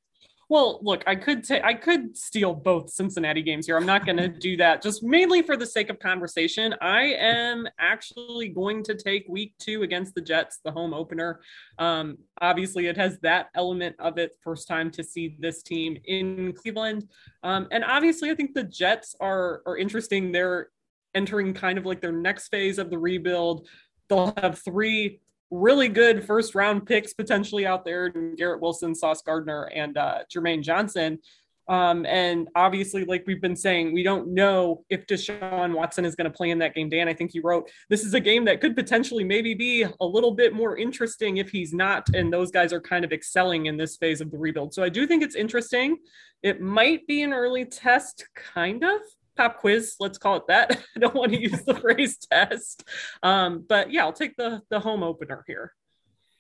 [0.49, 3.77] Well, look, I could take I could steal both Cincinnati games here.
[3.77, 6.75] I'm not going to do that just mainly for the sake of conversation.
[6.81, 11.41] I am actually going to take week 2 against the Jets, the home opener.
[11.79, 16.53] Um, obviously it has that element of it first time to see this team in
[16.53, 17.09] Cleveland.
[17.43, 20.33] Um, and obviously I think the Jets are are interesting.
[20.33, 20.69] They're
[21.15, 23.69] entering kind of like their next phase of the rebuild.
[24.09, 25.21] They'll have three
[25.51, 30.63] really good first round picks potentially out there Garrett Wilson, Sauce Gardner, and uh, Jermaine
[30.63, 31.19] Johnson.
[31.67, 36.31] Um, and obviously, like we've been saying, we don't know if Deshaun Watson is going
[36.31, 36.91] to play in that game.
[36.91, 40.07] Dan, I think you wrote this is a game that could potentially maybe be a
[40.07, 42.07] little bit more interesting if he's not.
[42.15, 44.75] And those guys are kind of excelling in this phase of the rebuild.
[44.75, 45.97] So I do think it's interesting.
[46.43, 49.01] It might be an early test, kind of
[49.37, 50.79] pop quiz let's call it that.
[50.97, 52.85] I don't want to use the phrase test.
[53.23, 55.73] Um, but yeah i'll take the the home opener here.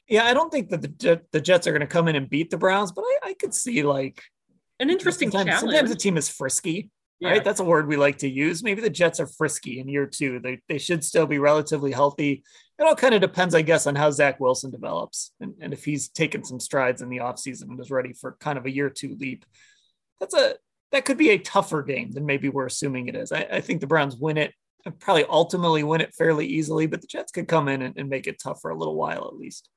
[0.08, 2.50] Yeah i don't think that the, the jets are going to come in and beat
[2.50, 4.22] the browns but i, I could see like
[4.80, 5.76] an interesting sometimes, challenge.
[5.76, 6.90] sometimes the team is frisky
[7.20, 7.30] yeah.
[7.30, 8.62] right that's a word we like to use.
[8.62, 10.40] Maybe the jets are frisky in year two.
[10.40, 12.42] They, they should still be relatively healthy.
[12.78, 15.84] It all kind of depends i guess on how zach wilson develops and, and if
[15.84, 18.90] he's taken some strides in the offseason and is ready for kind of a year
[18.90, 19.44] two leap.
[20.20, 20.56] That's a
[20.92, 23.32] that could be a tougher game than maybe we're assuming it is.
[23.32, 24.52] I, I think the Browns win it,
[25.00, 28.26] probably ultimately win it fairly easily, but the Jets could come in and, and make
[28.26, 29.68] it tough for a little while at least.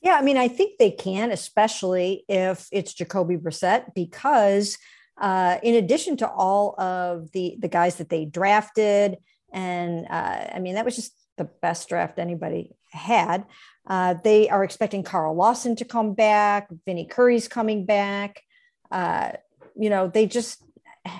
[0.00, 4.76] Yeah, I mean, I think they can, especially if it's Jacoby Brissett, because
[5.18, 9.16] uh, in addition to all of the the guys that they drafted,
[9.52, 13.46] and uh, I mean, that was just the best draft anybody had.
[13.86, 16.68] Uh, they are expecting Carl Lawson to come back.
[16.86, 18.42] Vinny Curry's coming back.
[18.90, 19.32] Uh,
[19.76, 20.62] you know, they just,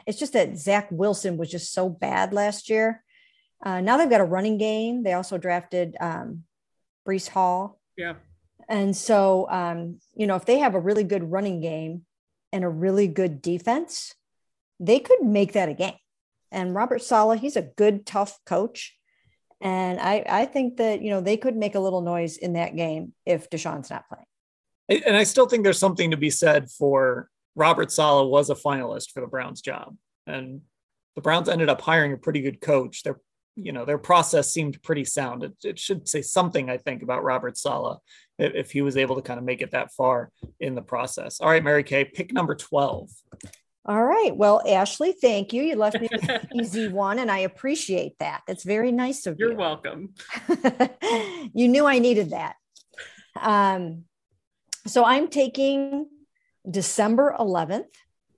[0.06, 3.02] it's just that Zach Wilson was just so bad last year.
[3.64, 5.02] Uh, now they've got a running game.
[5.02, 6.44] They also drafted um,
[7.06, 7.80] Breece Hall.
[7.96, 8.14] Yeah.
[8.68, 12.06] And so, um, you know, if they have a really good running game
[12.52, 14.14] and a really good defense,
[14.80, 15.94] they could make that a game.
[16.50, 18.96] And Robert Saleh, he's a good, tough coach.
[19.60, 22.76] And I, I think that, you know, they could make a little noise in that
[22.76, 25.02] game if Deshaun's not playing.
[25.04, 29.12] And I still think there's something to be said for Robert Saleh was a finalist
[29.12, 29.96] for the Browns job.
[30.26, 30.62] And
[31.14, 33.02] the Browns ended up hiring a pretty good coach.
[33.02, 33.20] Their,
[33.56, 35.44] you know, their process seemed pretty sound.
[35.44, 37.98] It, it should say something, I think, about Robert Saleh
[38.38, 41.40] if, if, he was able to kind of make it that far in the process.
[41.40, 43.10] All right, Mary Kay, pick number 12.
[43.86, 44.34] All right.
[44.34, 45.62] Well, Ashley, thank you.
[45.62, 48.40] You left me an easy one, and I appreciate that.
[48.46, 49.52] That's very nice of You're you.
[49.52, 50.14] You're welcome.
[51.54, 52.56] you knew I needed that.
[53.38, 54.04] Um,
[54.86, 56.06] so I'm taking
[56.68, 57.86] December 11th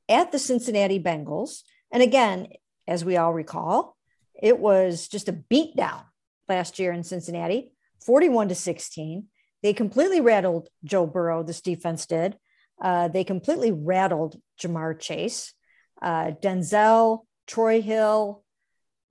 [0.09, 1.62] at the Cincinnati Bengals.
[1.93, 2.49] And again,
[2.87, 3.97] as we all recall,
[4.35, 6.05] it was just a beatdown
[6.49, 7.72] last year in Cincinnati,
[8.05, 9.27] 41 to 16.
[9.62, 12.37] They completely rattled Joe Burrow, this defense did.
[12.81, 15.55] Uh, they completely rattled Ja'Marr Chase,
[16.03, 18.45] uh, Denzel, Troy Hill,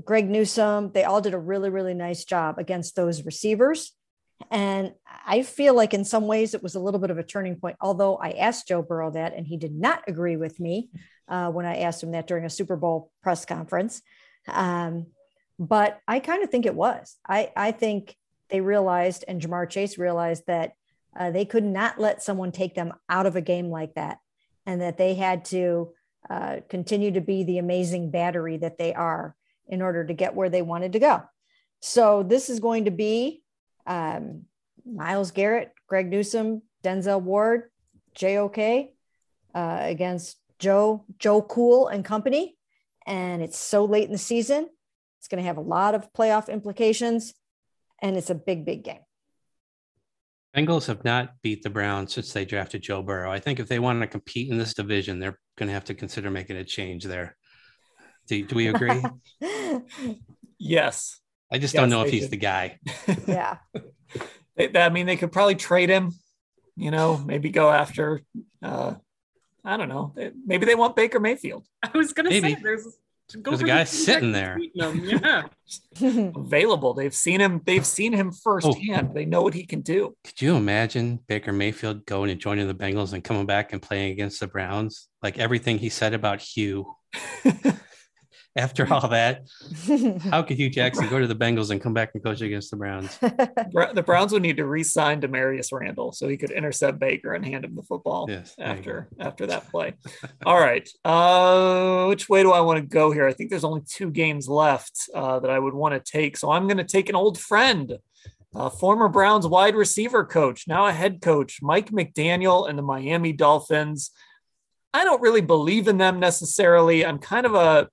[0.04, 0.92] Greg Newsome.
[0.92, 3.95] They all did a really, really nice job against those receivers.
[4.52, 4.94] And
[5.26, 7.78] I feel like in some ways it was a little bit of a turning point,
[7.82, 10.90] although I asked Joe Burrow that and he did not agree with me
[11.28, 14.02] uh, when I asked him that during a Super Bowl press conference.
[14.48, 15.08] Um,
[15.58, 17.16] but I kind of think it was.
[17.28, 18.16] I, I think
[18.50, 20.74] they realized, and Ja'Marr Chase realized that
[21.18, 24.20] uh, they could not let someone take them out of a game like that,
[24.66, 25.94] and that they had to
[26.30, 29.36] uh, continue to be the amazing battery that they are
[29.68, 31.24] in order to get where they wanted to go.
[31.80, 33.44] So this is going to be
[33.86, 34.44] um,
[34.86, 37.70] Myles Garrett, Greg Newsome, Denzel Ward,
[38.16, 38.90] JOK
[39.54, 42.58] uh, against Joe, Joe Cool and company.
[43.06, 44.70] And it's so late in the season.
[45.20, 47.34] It's going to have a lot of playoff implications.
[48.02, 49.00] And it's a big, big game.
[50.56, 53.32] Bengals have not beat the Browns since they drafted Joe Burrow.
[53.32, 55.94] I think if they want to compete in this division, they're going to have to
[55.94, 57.36] consider making a change there.
[58.28, 59.04] Do, do we agree?
[60.58, 61.20] yes.
[61.52, 62.32] I just Yes, don't know if he's should.
[62.32, 62.80] the guy.
[63.28, 63.58] yeah.
[64.58, 66.14] I mean, they could probably trade him.
[66.78, 68.22] You know, maybe go after.
[68.62, 68.96] Uh,
[69.64, 70.14] I don't know.
[70.46, 72.84] Maybe they want Baker Mayfield I was gonna say there's
[73.42, 74.58] go There's a for the guy sitting there.
[74.76, 75.04] them.
[75.04, 75.44] Yeah.
[76.36, 76.94] available.
[76.94, 77.62] They've seen him.
[77.66, 79.14] They've seen him firsthand.
[79.16, 80.16] They know what he can do.
[80.24, 84.12] Could you imagine Baker Mayfield going and joining the Bengals and coming back and playing
[84.12, 85.08] against the Browns?
[85.24, 86.96] Like everything he said about Hugh.
[88.58, 89.48] After all that,
[90.30, 92.78] how could Hugh Jackson go to the Bengals and come back and coach against the
[92.78, 93.18] Browns?
[93.96, 97.66] The Browns would need to re-sign Damarius Randall so he could intercept Baker and hand
[97.66, 99.94] him the football Yes, after after that play.
[100.46, 103.28] All right, uh, which way do I want to go here?
[103.28, 106.52] I think there's only two games left uh, that I would want to take, so
[106.52, 107.98] I'm going to take an old friend,
[108.56, 113.34] uh, former Browns wide receiver coach, now a head coach, Mike McDaniel and the Miami
[113.34, 114.12] Dolphins.
[114.94, 117.06] I don't really believe in them necessarily.
[117.06, 117.90] I'm kind of a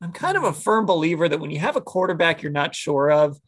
[0.00, 3.10] I'm kind of a firm believer that when you have a quarterback you're not sure
[3.10, 3.38] of,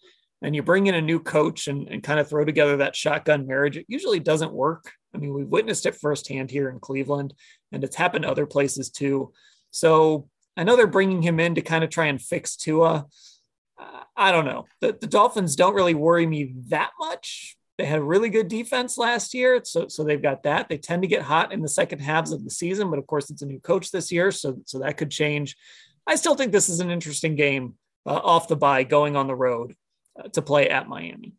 [0.43, 3.47] and you bring in a new coach and, and kind of throw together that shotgun
[3.47, 4.93] marriage, it usually doesn't work.
[5.15, 7.35] I mean, we've witnessed it firsthand here in Cleveland,
[7.73, 9.33] and it's happened other places too.
[9.71, 13.07] So I know they're bringing him in to kind of try and fix Tua.
[13.79, 14.67] Uh, I don't know.
[14.81, 17.57] The, the Dolphins don't really worry me that much.
[17.79, 20.69] They had a really good defense last year, so so they've got that.
[20.69, 23.31] They tend to get hot in the second halves of the season, but of course
[23.31, 25.57] it's a new coach this year, so so that could change.
[26.07, 27.75] I still think this is an interesting game
[28.07, 29.75] uh, off the bye, going on the road
[30.19, 31.35] uh, to play at Miami.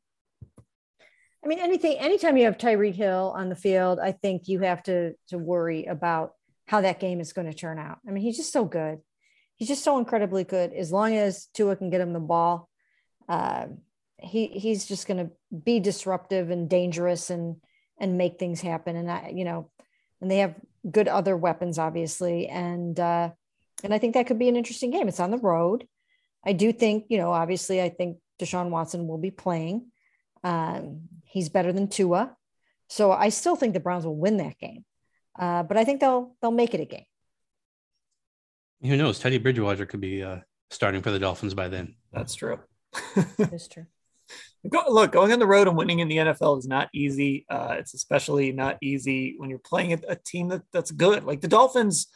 [1.43, 4.83] I mean, anything, anytime you have Tyreek Hill on the field, I think you have
[4.83, 6.33] to to worry about
[6.67, 7.97] how that game is going to turn out.
[8.07, 8.99] I mean, he's just so good.
[9.55, 10.71] He's just so incredibly good.
[10.73, 12.69] As long as Tua can get him the ball,
[13.27, 13.65] uh,
[14.19, 17.57] he he's just going to be disruptive and dangerous and
[17.99, 18.95] and make things happen.
[18.95, 19.71] And I, you know,
[20.21, 20.55] and they have
[20.89, 23.31] good other weapons, obviously, and uh,
[23.83, 25.07] and I think that could be an interesting game.
[25.07, 25.87] It's on the road.
[26.45, 29.87] I do think, you know, obviously, I think Deshaun Watson will be playing.
[30.43, 32.35] Um, he's better than Tua,
[32.89, 34.83] so I still think the Browns will win that game.
[35.37, 37.05] Uh, but I think they'll they'll make it a game.
[38.81, 39.19] Who knows?
[39.19, 40.39] Teddy Bridgewater could be uh,
[40.71, 41.95] starting for the Dolphins by then.
[42.11, 42.59] That's true.
[43.37, 43.85] That's true.
[44.69, 47.45] Go, look, going on the road and winning in the NFL is not easy.
[47.49, 51.23] Uh, it's especially not easy when you're playing a, a team that, that's good.
[51.23, 52.07] Like the Dolphins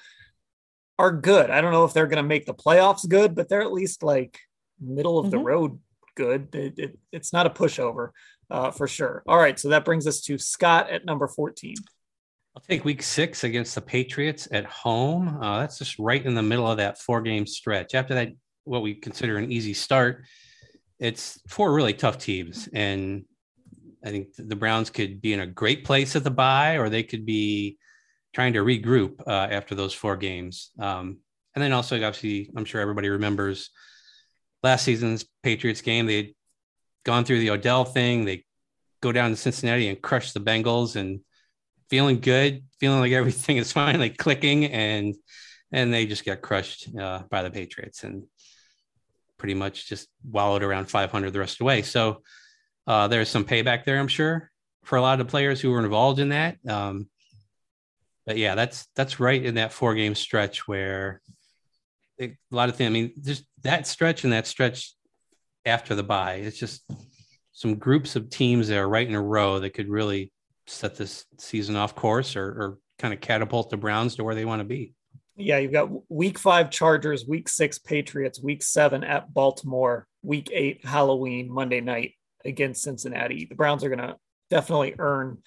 [0.98, 1.50] are good.
[1.50, 4.04] I don't know if they're going to make the playoffs good, but they're at least
[4.04, 4.40] like
[4.80, 5.46] middle of the Mhm.
[5.46, 5.80] road
[6.16, 6.54] good.
[6.56, 8.10] It, it- it's not a pushover
[8.50, 9.24] uh, for sure.
[9.28, 9.60] All right.
[9.60, 11.76] So that brings us to Scott at number 14.
[12.56, 15.28] I'll take week six against the Patriots at home.
[15.42, 17.94] Uh, that's just right in the middle of that four game stretch.
[17.94, 18.30] After that,
[18.64, 20.24] what we consider an easy start,
[20.98, 22.70] it's four really tough teams.
[22.74, 23.26] And
[24.06, 27.04] I think the Browns could be in a great place at the bye, or they
[27.04, 27.78] could be
[28.36, 30.72] trying to regroup uh, after those four games.
[30.78, 31.20] Um,
[31.56, 33.70] and then also, obviously, I'm sure everybody remembers
[34.62, 36.06] last season's Patriots game.
[36.06, 36.30] They had
[37.06, 38.26] gone through the Odell thing.
[38.26, 38.44] They
[39.00, 41.22] go down to Cincinnati and crush the Bengals and
[41.90, 45.16] feeling good, feeling like everything is finally clicking, and
[45.72, 48.24] and they just got crushed uh, by the Patriots and
[49.38, 51.84] pretty much just wallowed around 500 the rest of the way.
[51.84, 52.22] So
[52.86, 54.52] uh, there's some payback there, I'm sure,
[54.84, 56.58] for a lot of the players who were involved in that.
[56.68, 57.08] Um,
[58.26, 61.22] but yeah, that's that's right in that four game stretch where
[62.20, 62.88] a lot of things.
[62.88, 64.94] I mean, just that stretch and that stretch
[65.66, 66.36] after the bye.
[66.36, 66.84] It's just
[67.52, 70.32] some groups of teams that are right in a row that could really
[70.68, 74.46] set this season off course or, or kind of catapult the Browns to where they
[74.46, 74.94] want to be.
[75.38, 80.86] Yeah, you've got week five Chargers, week six Patriots, week seven at Baltimore, week eight
[80.86, 82.14] Halloween Monday night
[82.46, 83.46] against Cincinnati.
[83.46, 84.16] The Browns are going to
[84.50, 85.40] definitely earn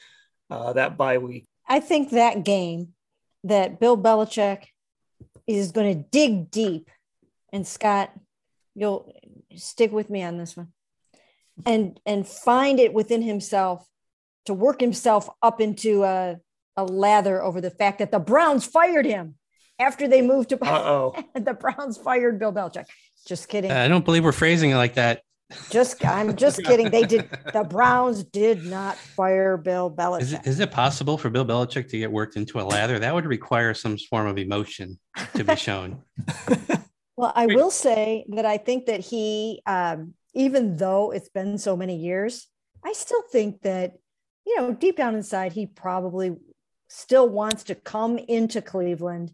[0.50, 1.47] uh, that bye week.
[1.68, 2.94] I think that game
[3.44, 4.64] that Bill Belichick
[5.46, 6.90] is going to dig deep,
[7.52, 8.10] and Scott,
[8.74, 9.12] you'll
[9.56, 10.68] stick with me on this one,
[11.66, 13.86] and and find it within himself
[14.46, 16.38] to work himself up into a,
[16.76, 19.34] a lather over the fact that the Browns fired him
[19.78, 21.24] after they moved to Uh oh.
[21.34, 22.86] the Browns fired Bill Belichick.
[23.26, 23.70] Just kidding.
[23.70, 25.22] I don't believe we're phrasing it like that.
[25.70, 26.90] Just I'm just kidding.
[26.90, 30.20] They did the Browns did not fire Bill Belichick.
[30.20, 32.98] Is it, is it possible for Bill Belichick to get worked into a lather?
[32.98, 34.98] That would require some form of emotion
[35.34, 36.02] to be shown.
[37.18, 41.76] Well, I will say that I think that he, um, even though it's been so
[41.76, 42.46] many years,
[42.84, 43.94] I still think that,
[44.46, 46.36] you know, deep down inside, he probably
[46.88, 49.32] still wants to come into Cleveland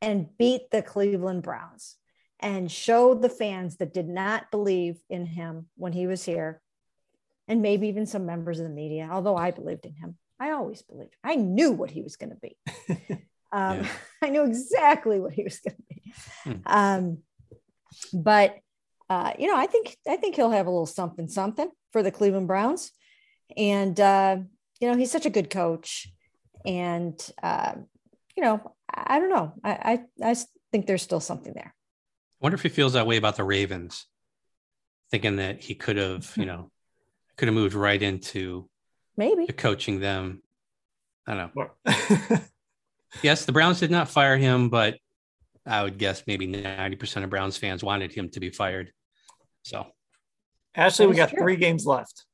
[0.00, 1.96] and beat the Cleveland Browns
[2.44, 6.60] and show the fans that did not believe in him when he was here
[7.48, 10.18] and maybe even some members of the media, although I believed in him.
[10.38, 11.16] I always believed.
[11.24, 12.56] I knew what he was going to be.
[13.50, 13.88] um, yeah.
[14.22, 16.12] I knew exactly what he was going to be.
[16.42, 16.52] Hmm.
[16.66, 17.18] Um,
[18.12, 18.58] but
[19.08, 22.10] uh, you know, I think I think he'll have a little something something for the
[22.10, 22.90] Cleveland Browns,
[23.56, 24.36] and uh,
[24.80, 26.08] you know, he's such a good coach,
[26.64, 27.74] and uh,
[28.36, 30.36] you know, I, I don't know, I, I I
[30.72, 31.74] think there's still something there.
[32.44, 34.04] I wonder if he feels that way about the Ravens,
[35.10, 36.40] thinking that he could have, mm-hmm.
[36.40, 36.70] you know,
[37.38, 38.68] could have moved right into
[39.16, 40.42] maybe coaching them.
[41.26, 42.40] I don't know.
[43.22, 44.98] yes, the Browns did not fire him, but
[45.64, 48.92] I would guess maybe 90% of Browns fans wanted him to be fired.
[49.62, 49.86] So,
[50.74, 51.38] Ashley, we got true.
[51.38, 52.26] three games left.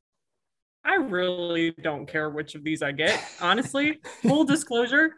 [0.85, 5.15] I really don't care which of these I get, honestly, full disclosure.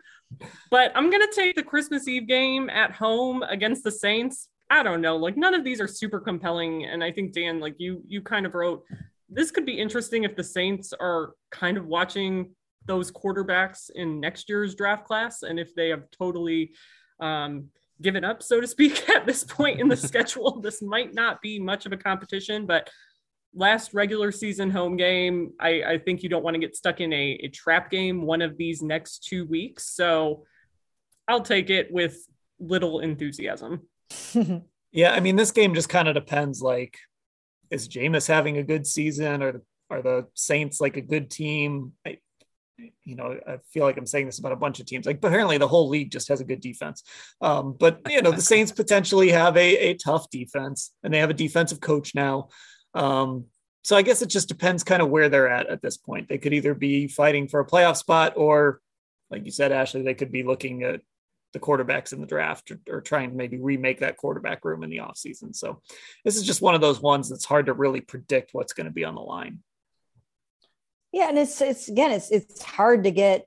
[0.70, 4.50] But I'm going to take the Christmas Eve game at home against the Saints.
[4.72, 7.76] I don't know, like none of these are super compelling and I think Dan like
[7.78, 8.84] you you kind of wrote
[9.28, 12.50] this could be interesting if the Saints are kind of watching
[12.86, 16.72] those quarterbacks in next year's draft class and if they have totally
[17.20, 17.68] um,
[18.00, 20.60] given up, so to speak, at this point in the schedule.
[20.60, 22.90] This might not be much of a competition, but
[23.54, 27.12] last regular season home game, I, I think you don't want to get stuck in
[27.12, 29.94] a, a trap game one of these next two weeks.
[29.94, 30.44] So
[31.28, 32.16] I'll take it with
[32.58, 33.82] little enthusiasm.
[34.92, 36.62] yeah, I mean, this game just kind of depends.
[36.62, 36.98] Like,
[37.70, 41.92] is Jameis having a good season, or are the Saints like a good team?
[42.06, 42.18] I,
[43.04, 45.06] you know, I feel like I'm saying this about a bunch of teams.
[45.06, 47.02] Like apparently the whole league just has a good defense.
[47.40, 51.30] Um, but you know, the Saints potentially have a, a tough defense and they have
[51.30, 52.48] a defensive coach now.
[52.94, 53.46] Um,
[53.84, 56.28] so I guess it just depends kind of where they're at at this point.
[56.28, 58.80] They could either be fighting for a playoff spot or
[59.30, 61.00] like you said, Ashley, they could be looking at
[61.52, 64.90] the quarterbacks in the draft or, or trying to maybe remake that quarterback room in
[64.90, 65.54] the offseason.
[65.54, 65.80] So
[66.24, 68.92] this is just one of those ones that's hard to really predict what's going to
[68.92, 69.60] be on the line.
[71.12, 73.46] Yeah, and it's it's again it's it's hard to get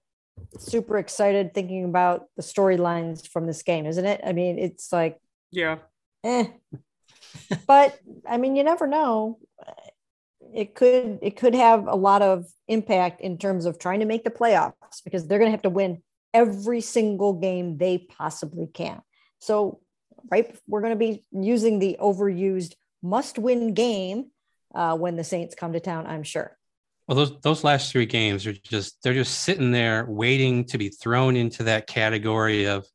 [0.60, 4.22] super excited thinking about the storylines from this game, isn't it?
[4.24, 5.20] I mean, it's like
[5.52, 5.78] yeah,
[6.24, 6.46] eh.
[7.68, 9.40] but I mean, you never know.
[10.54, 14.24] It could it could have a lot of impact in terms of trying to make
[14.24, 16.02] the playoffs because they're going to have to win
[16.36, 19.02] every single game they possibly can.
[19.40, 19.80] So,
[20.30, 24.32] right, we're going to be using the overused must-win game
[24.76, 26.06] uh, when the Saints come to town.
[26.06, 26.58] I'm sure.
[27.08, 30.90] Well, those those last three games are just they're just sitting there waiting to be
[30.90, 32.86] thrown into that category of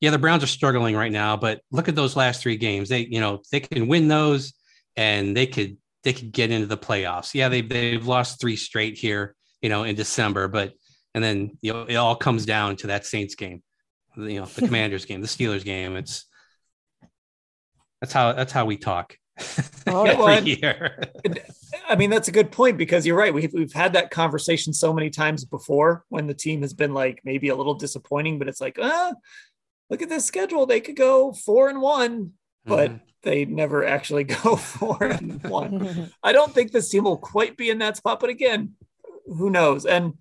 [0.00, 2.88] yeah, the Browns are struggling right now, but look at those last three games.
[2.88, 4.52] They, you know, they can win those
[4.96, 7.34] and they could they could get into the playoffs.
[7.34, 10.72] Yeah, they they've lost three straight here, you know, in December, but
[11.14, 13.62] and then you know it all comes down to that Saints game,
[14.16, 15.96] you know, the Commanders game, the Steelers game.
[15.96, 16.26] It's
[18.00, 19.16] that's how that's how we talk.
[19.84, 21.02] Oh, every well, year.
[21.88, 23.34] I mean, that's a good point because you're right.
[23.34, 27.20] We've, we've had that conversation so many times before when the team has been like
[27.24, 29.12] maybe a little disappointing, but it's like, ah,
[29.90, 30.66] look at this schedule.
[30.66, 32.32] They could go four and one,
[32.64, 33.04] but mm-hmm.
[33.24, 36.10] they never actually go four and one.
[36.22, 38.74] I don't think this team will quite be in that spot, but again,
[39.26, 39.84] who knows?
[39.84, 40.14] And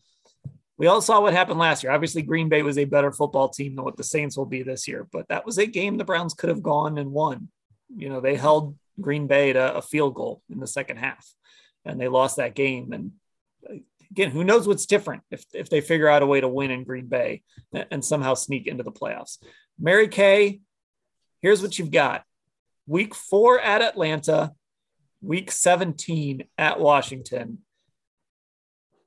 [0.82, 1.91] we all saw what happened last year.
[1.91, 4.88] Obviously, Green Bay was a better football team than what the Saints will be this
[4.88, 7.49] year, but that was a game the Browns could have gone and won.
[7.95, 11.32] You know, they held Green Bay to a field goal in the second half,
[11.86, 12.93] and they lost that game.
[12.93, 13.11] And
[14.09, 16.84] again, who knows what's different if, if they figure out a way to win in
[16.84, 17.43] Green Bay
[17.91, 19.38] and somehow sneak into the playoffs.
[19.79, 20.61] Mary Kay,
[21.43, 22.23] here's what you've got
[22.88, 24.53] week four at Atlanta,
[25.21, 27.59] week 17 at Washington.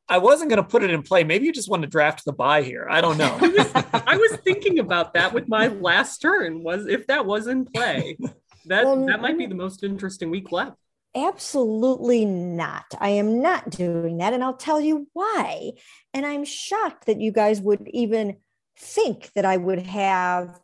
[0.09, 1.25] I wasn't going to put it in play.
[1.25, 2.87] Maybe you just want to draft the bye here.
[2.91, 3.39] I don't know.
[3.41, 6.63] I, was, I was thinking about that with my last turn.
[6.63, 8.19] Was if that was in play.
[8.67, 10.77] That well, that might be the most interesting week left.
[11.15, 12.87] Absolutely not.
[12.99, 14.33] I am not doing that.
[14.33, 15.73] And I'll tell you why.
[16.13, 18.39] And I'm shocked that you guys would even
[18.79, 20.59] think that I would have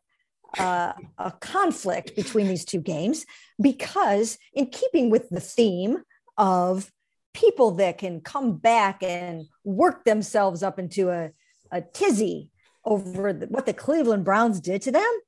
[0.59, 3.25] uh, a conflict between these two games
[3.61, 5.99] because, in keeping with the theme
[6.37, 6.91] of
[7.33, 11.31] people that can come back and work themselves up into a,
[11.71, 12.51] a tizzy
[12.85, 15.21] over the, what the Cleveland Browns did to them,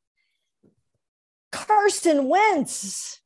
[1.51, 3.21] Carson Wentz.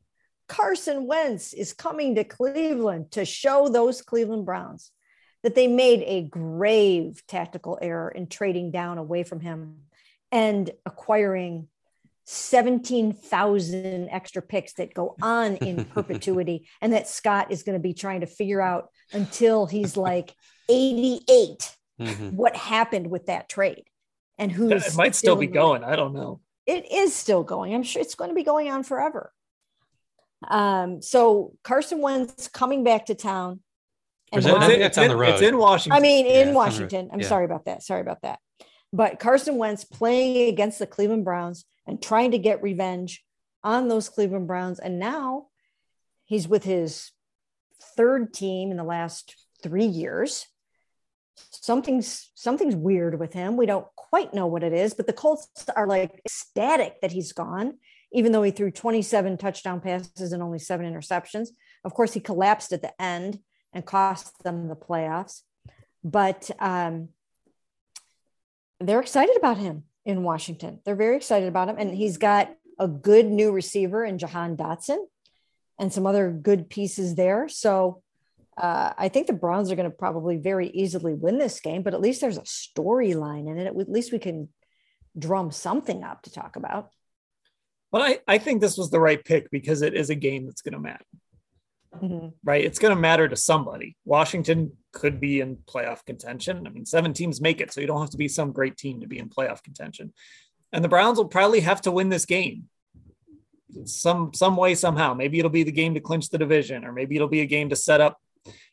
[0.49, 4.93] Carson Wentz is coming to Cleveland to show those Cleveland Browns
[5.43, 9.79] that they made a grave tactical error in trading down away from him
[10.31, 11.69] and acquiring
[12.27, 17.95] 17,000 extra picks that go on in perpetuity and that Scott is going to be
[17.95, 20.35] trying to figure out until he's like
[20.69, 22.37] 88 mm-hmm.
[22.37, 23.85] what happened with that trade
[24.39, 25.85] and who it might still be going.
[25.85, 27.75] I don't know it is still going.
[27.75, 29.33] I'm sure it's going to be going on forever.
[30.47, 33.61] Um, so Carson Wentz coming back to town
[34.33, 35.35] Or And that- I now- think on the road.
[35.35, 35.97] It's in Washington.
[35.97, 37.11] I mean, Yeah, in it's on the- Washington.
[37.13, 37.29] I'm yeah.
[37.29, 37.83] sorry about that.
[37.83, 38.41] Sorry about that.
[38.93, 43.25] But Carson Wentz playing against the Cleveland Browns and trying to get revenge
[43.63, 44.79] on those Cleveland Browns.
[44.79, 45.47] And now
[46.25, 47.11] he's with his
[47.97, 50.47] third team in the last three years.
[51.51, 53.57] Something's something's weird with him.
[53.57, 57.33] We don't quite know what it is, but the Colts are like ecstatic that he's
[57.33, 57.79] gone,
[58.13, 61.49] even though he threw 27 touchdown passes and only seven interceptions.
[61.85, 63.41] Of course, he collapsed at the end
[63.73, 65.43] and cost them the playoffs.
[66.03, 67.11] But um,
[68.81, 70.81] they're excited about him in Washington.
[70.85, 71.77] They're very excited about him.
[71.79, 74.99] And he's got a good new receiver in Jahan Dotson
[75.79, 77.49] and some other good pieces there.
[77.49, 78.03] So
[78.57, 81.95] uh, I think the Browns are going to probably very easily win this game, but
[81.95, 83.67] at least there's a storyline in it.
[83.67, 84.49] At least we can
[85.19, 86.91] drum something up to talk about.
[87.93, 90.63] But I, I think this was the right pick because it is a game that's
[90.63, 91.05] going to matter,
[92.03, 92.33] Mhm.
[92.45, 92.65] right?
[92.65, 93.97] It's going to matter to somebody.
[94.05, 96.67] Washington could be in playoff contention.
[96.67, 99.01] I mean, seven teams make it, so you don't have to be some great team
[99.01, 100.13] to be in playoff contention.
[100.73, 102.69] And the Browns will probably have to win this game
[103.85, 105.15] some some way somehow.
[105.15, 107.69] Maybe it'll be the game to clinch the division, or maybe it'll be a game
[107.71, 108.19] to set up,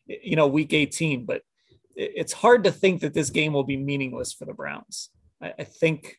[0.07, 1.25] you know, week 18.
[1.25, 1.41] But
[1.95, 5.09] it's hard to think that this game will be meaningless for the Browns.
[5.41, 6.17] I, I think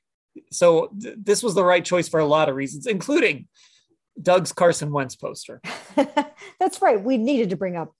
[0.50, 0.92] so.
[1.00, 3.48] Th- this was the right choice for a lot of reasons, including
[4.20, 5.60] Doug's Carson Wentz poster.
[6.60, 7.02] That's right.
[7.02, 7.94] We needed to bring up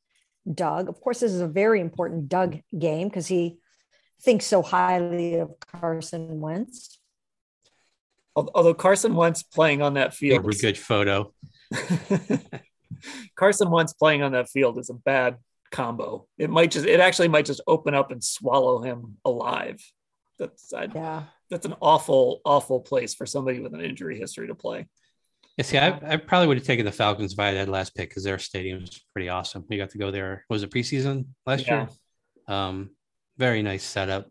[0.53, 0.89] Doug.
[0.89, 3.59] Of course, this is a very important Doug game because he
[4.23, 6.99] thinks so highly of Carson Wentz.
[8.37, 11.33] Although Carson Wentz playing on that field, Very good photo.
[13.37, 15.37] Carson Wentz playing on that field is a bad
[15.71, 16.27] combo.
[16.39, 19.81] It might just, it actually might just open up and swallow him alive.
[20.39, 21.25] That's I, Yeah.
[21.51, 24.89] that's an awful, awful place for somebody with an injury history to play.
[25.57, 28.25] Yeah, see, I, I probably would have taken the Falcons via that last pick because
[28.25, 29.65] their stadium is pretty awesome.
[29.69, 30.45] We got to go there.
[30.51, 31.87] Was it preseason last Yeah.
[31.87, 31.89] year?
[32.49, 32.91] Um,
[33.39, 34.27] very nice setup.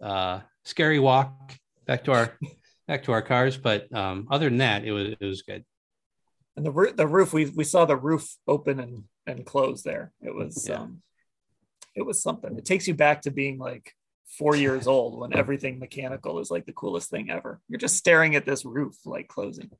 [0.00, 1.54] Uh, scary walk
[1.86, 2.36] back to our
[2.88, 5.64] back to our cars, but um, other than that, it was it was good.
[6.56, 10.12] And the roof, the roof, we we saw the roof open and and close there.
[10.20, 10.80] It was Yeah.
[10.80, 11.02] um,
[11.94, 12.58] it was something.
[12.58, 13.92] It takes you back to being like
[14.38, 17.60] four years old when everything mechanical is like the coolest thing ever.
[17.68, 19.70] You're just staring at this roof like closing.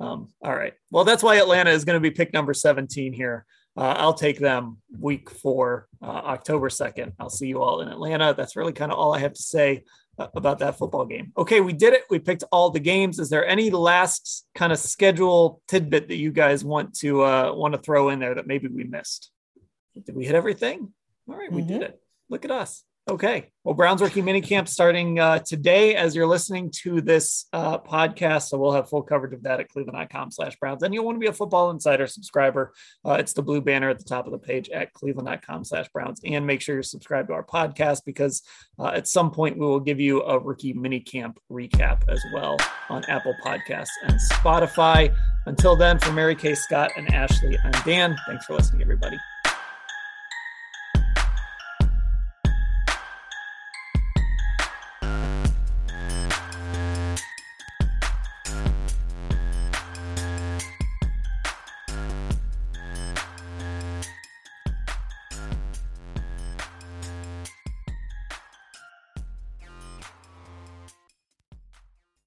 [0.00, 0.72] Um, all right.
[0.90, 3.44] Well, that's why Atlanta is going to be pick number 17 here.
[3.76, 7.12] Uh, I'll take them week four, uh, October 2nd.
[7.18, 8.34] I'll see you all in Atlanta.
[8.36, 9.84] That's really kind of all I have to say
[10.18, 11.32] uh, about that football game.
[11.38, 12.02] Okay, we did it.
[12.10, 13.18] We picked all the games.
[13.18, 17.72] Is there any last kind of schedule tidbit that you guys want to uh, want
[17.74, 19.30] to throw in there that maybe we missed?
[20.04, 20.92] Did we hit everything?
[21.28, 21.84] All right, we did Mhm.
[21.84, 22.02] it.
[22.28, 22.84] Look at us.
[23.08, 23.50] Okay.
[23.64, 28.48] Well, Browns Rookie Minicamp starting uh, today as you're listening to this uh, podcast.
[28.48, 30.84] So we'll have full coverage of that at cleveland.com slash Browns.
[30.84, 32.72] And you'll want to be a Football Insider subscriber.
[33.04, 36.20] Uh, it's the blue banner at the top of the page at cleveland.com slash Browns.
[36.24, 38.42] And make sure you're subscribed to our podcast because
[38.78, 42.56] uh, at some point we will give you a rookie minicamp recap as well
[42.88, 45.12] on Apple Podcasts and Spotify.
[45.46, 48.16] Until then, for Mary Kay Scott and Ashley, I'm Dan.
[48.28, 49.18] Thanks for listening, everybody.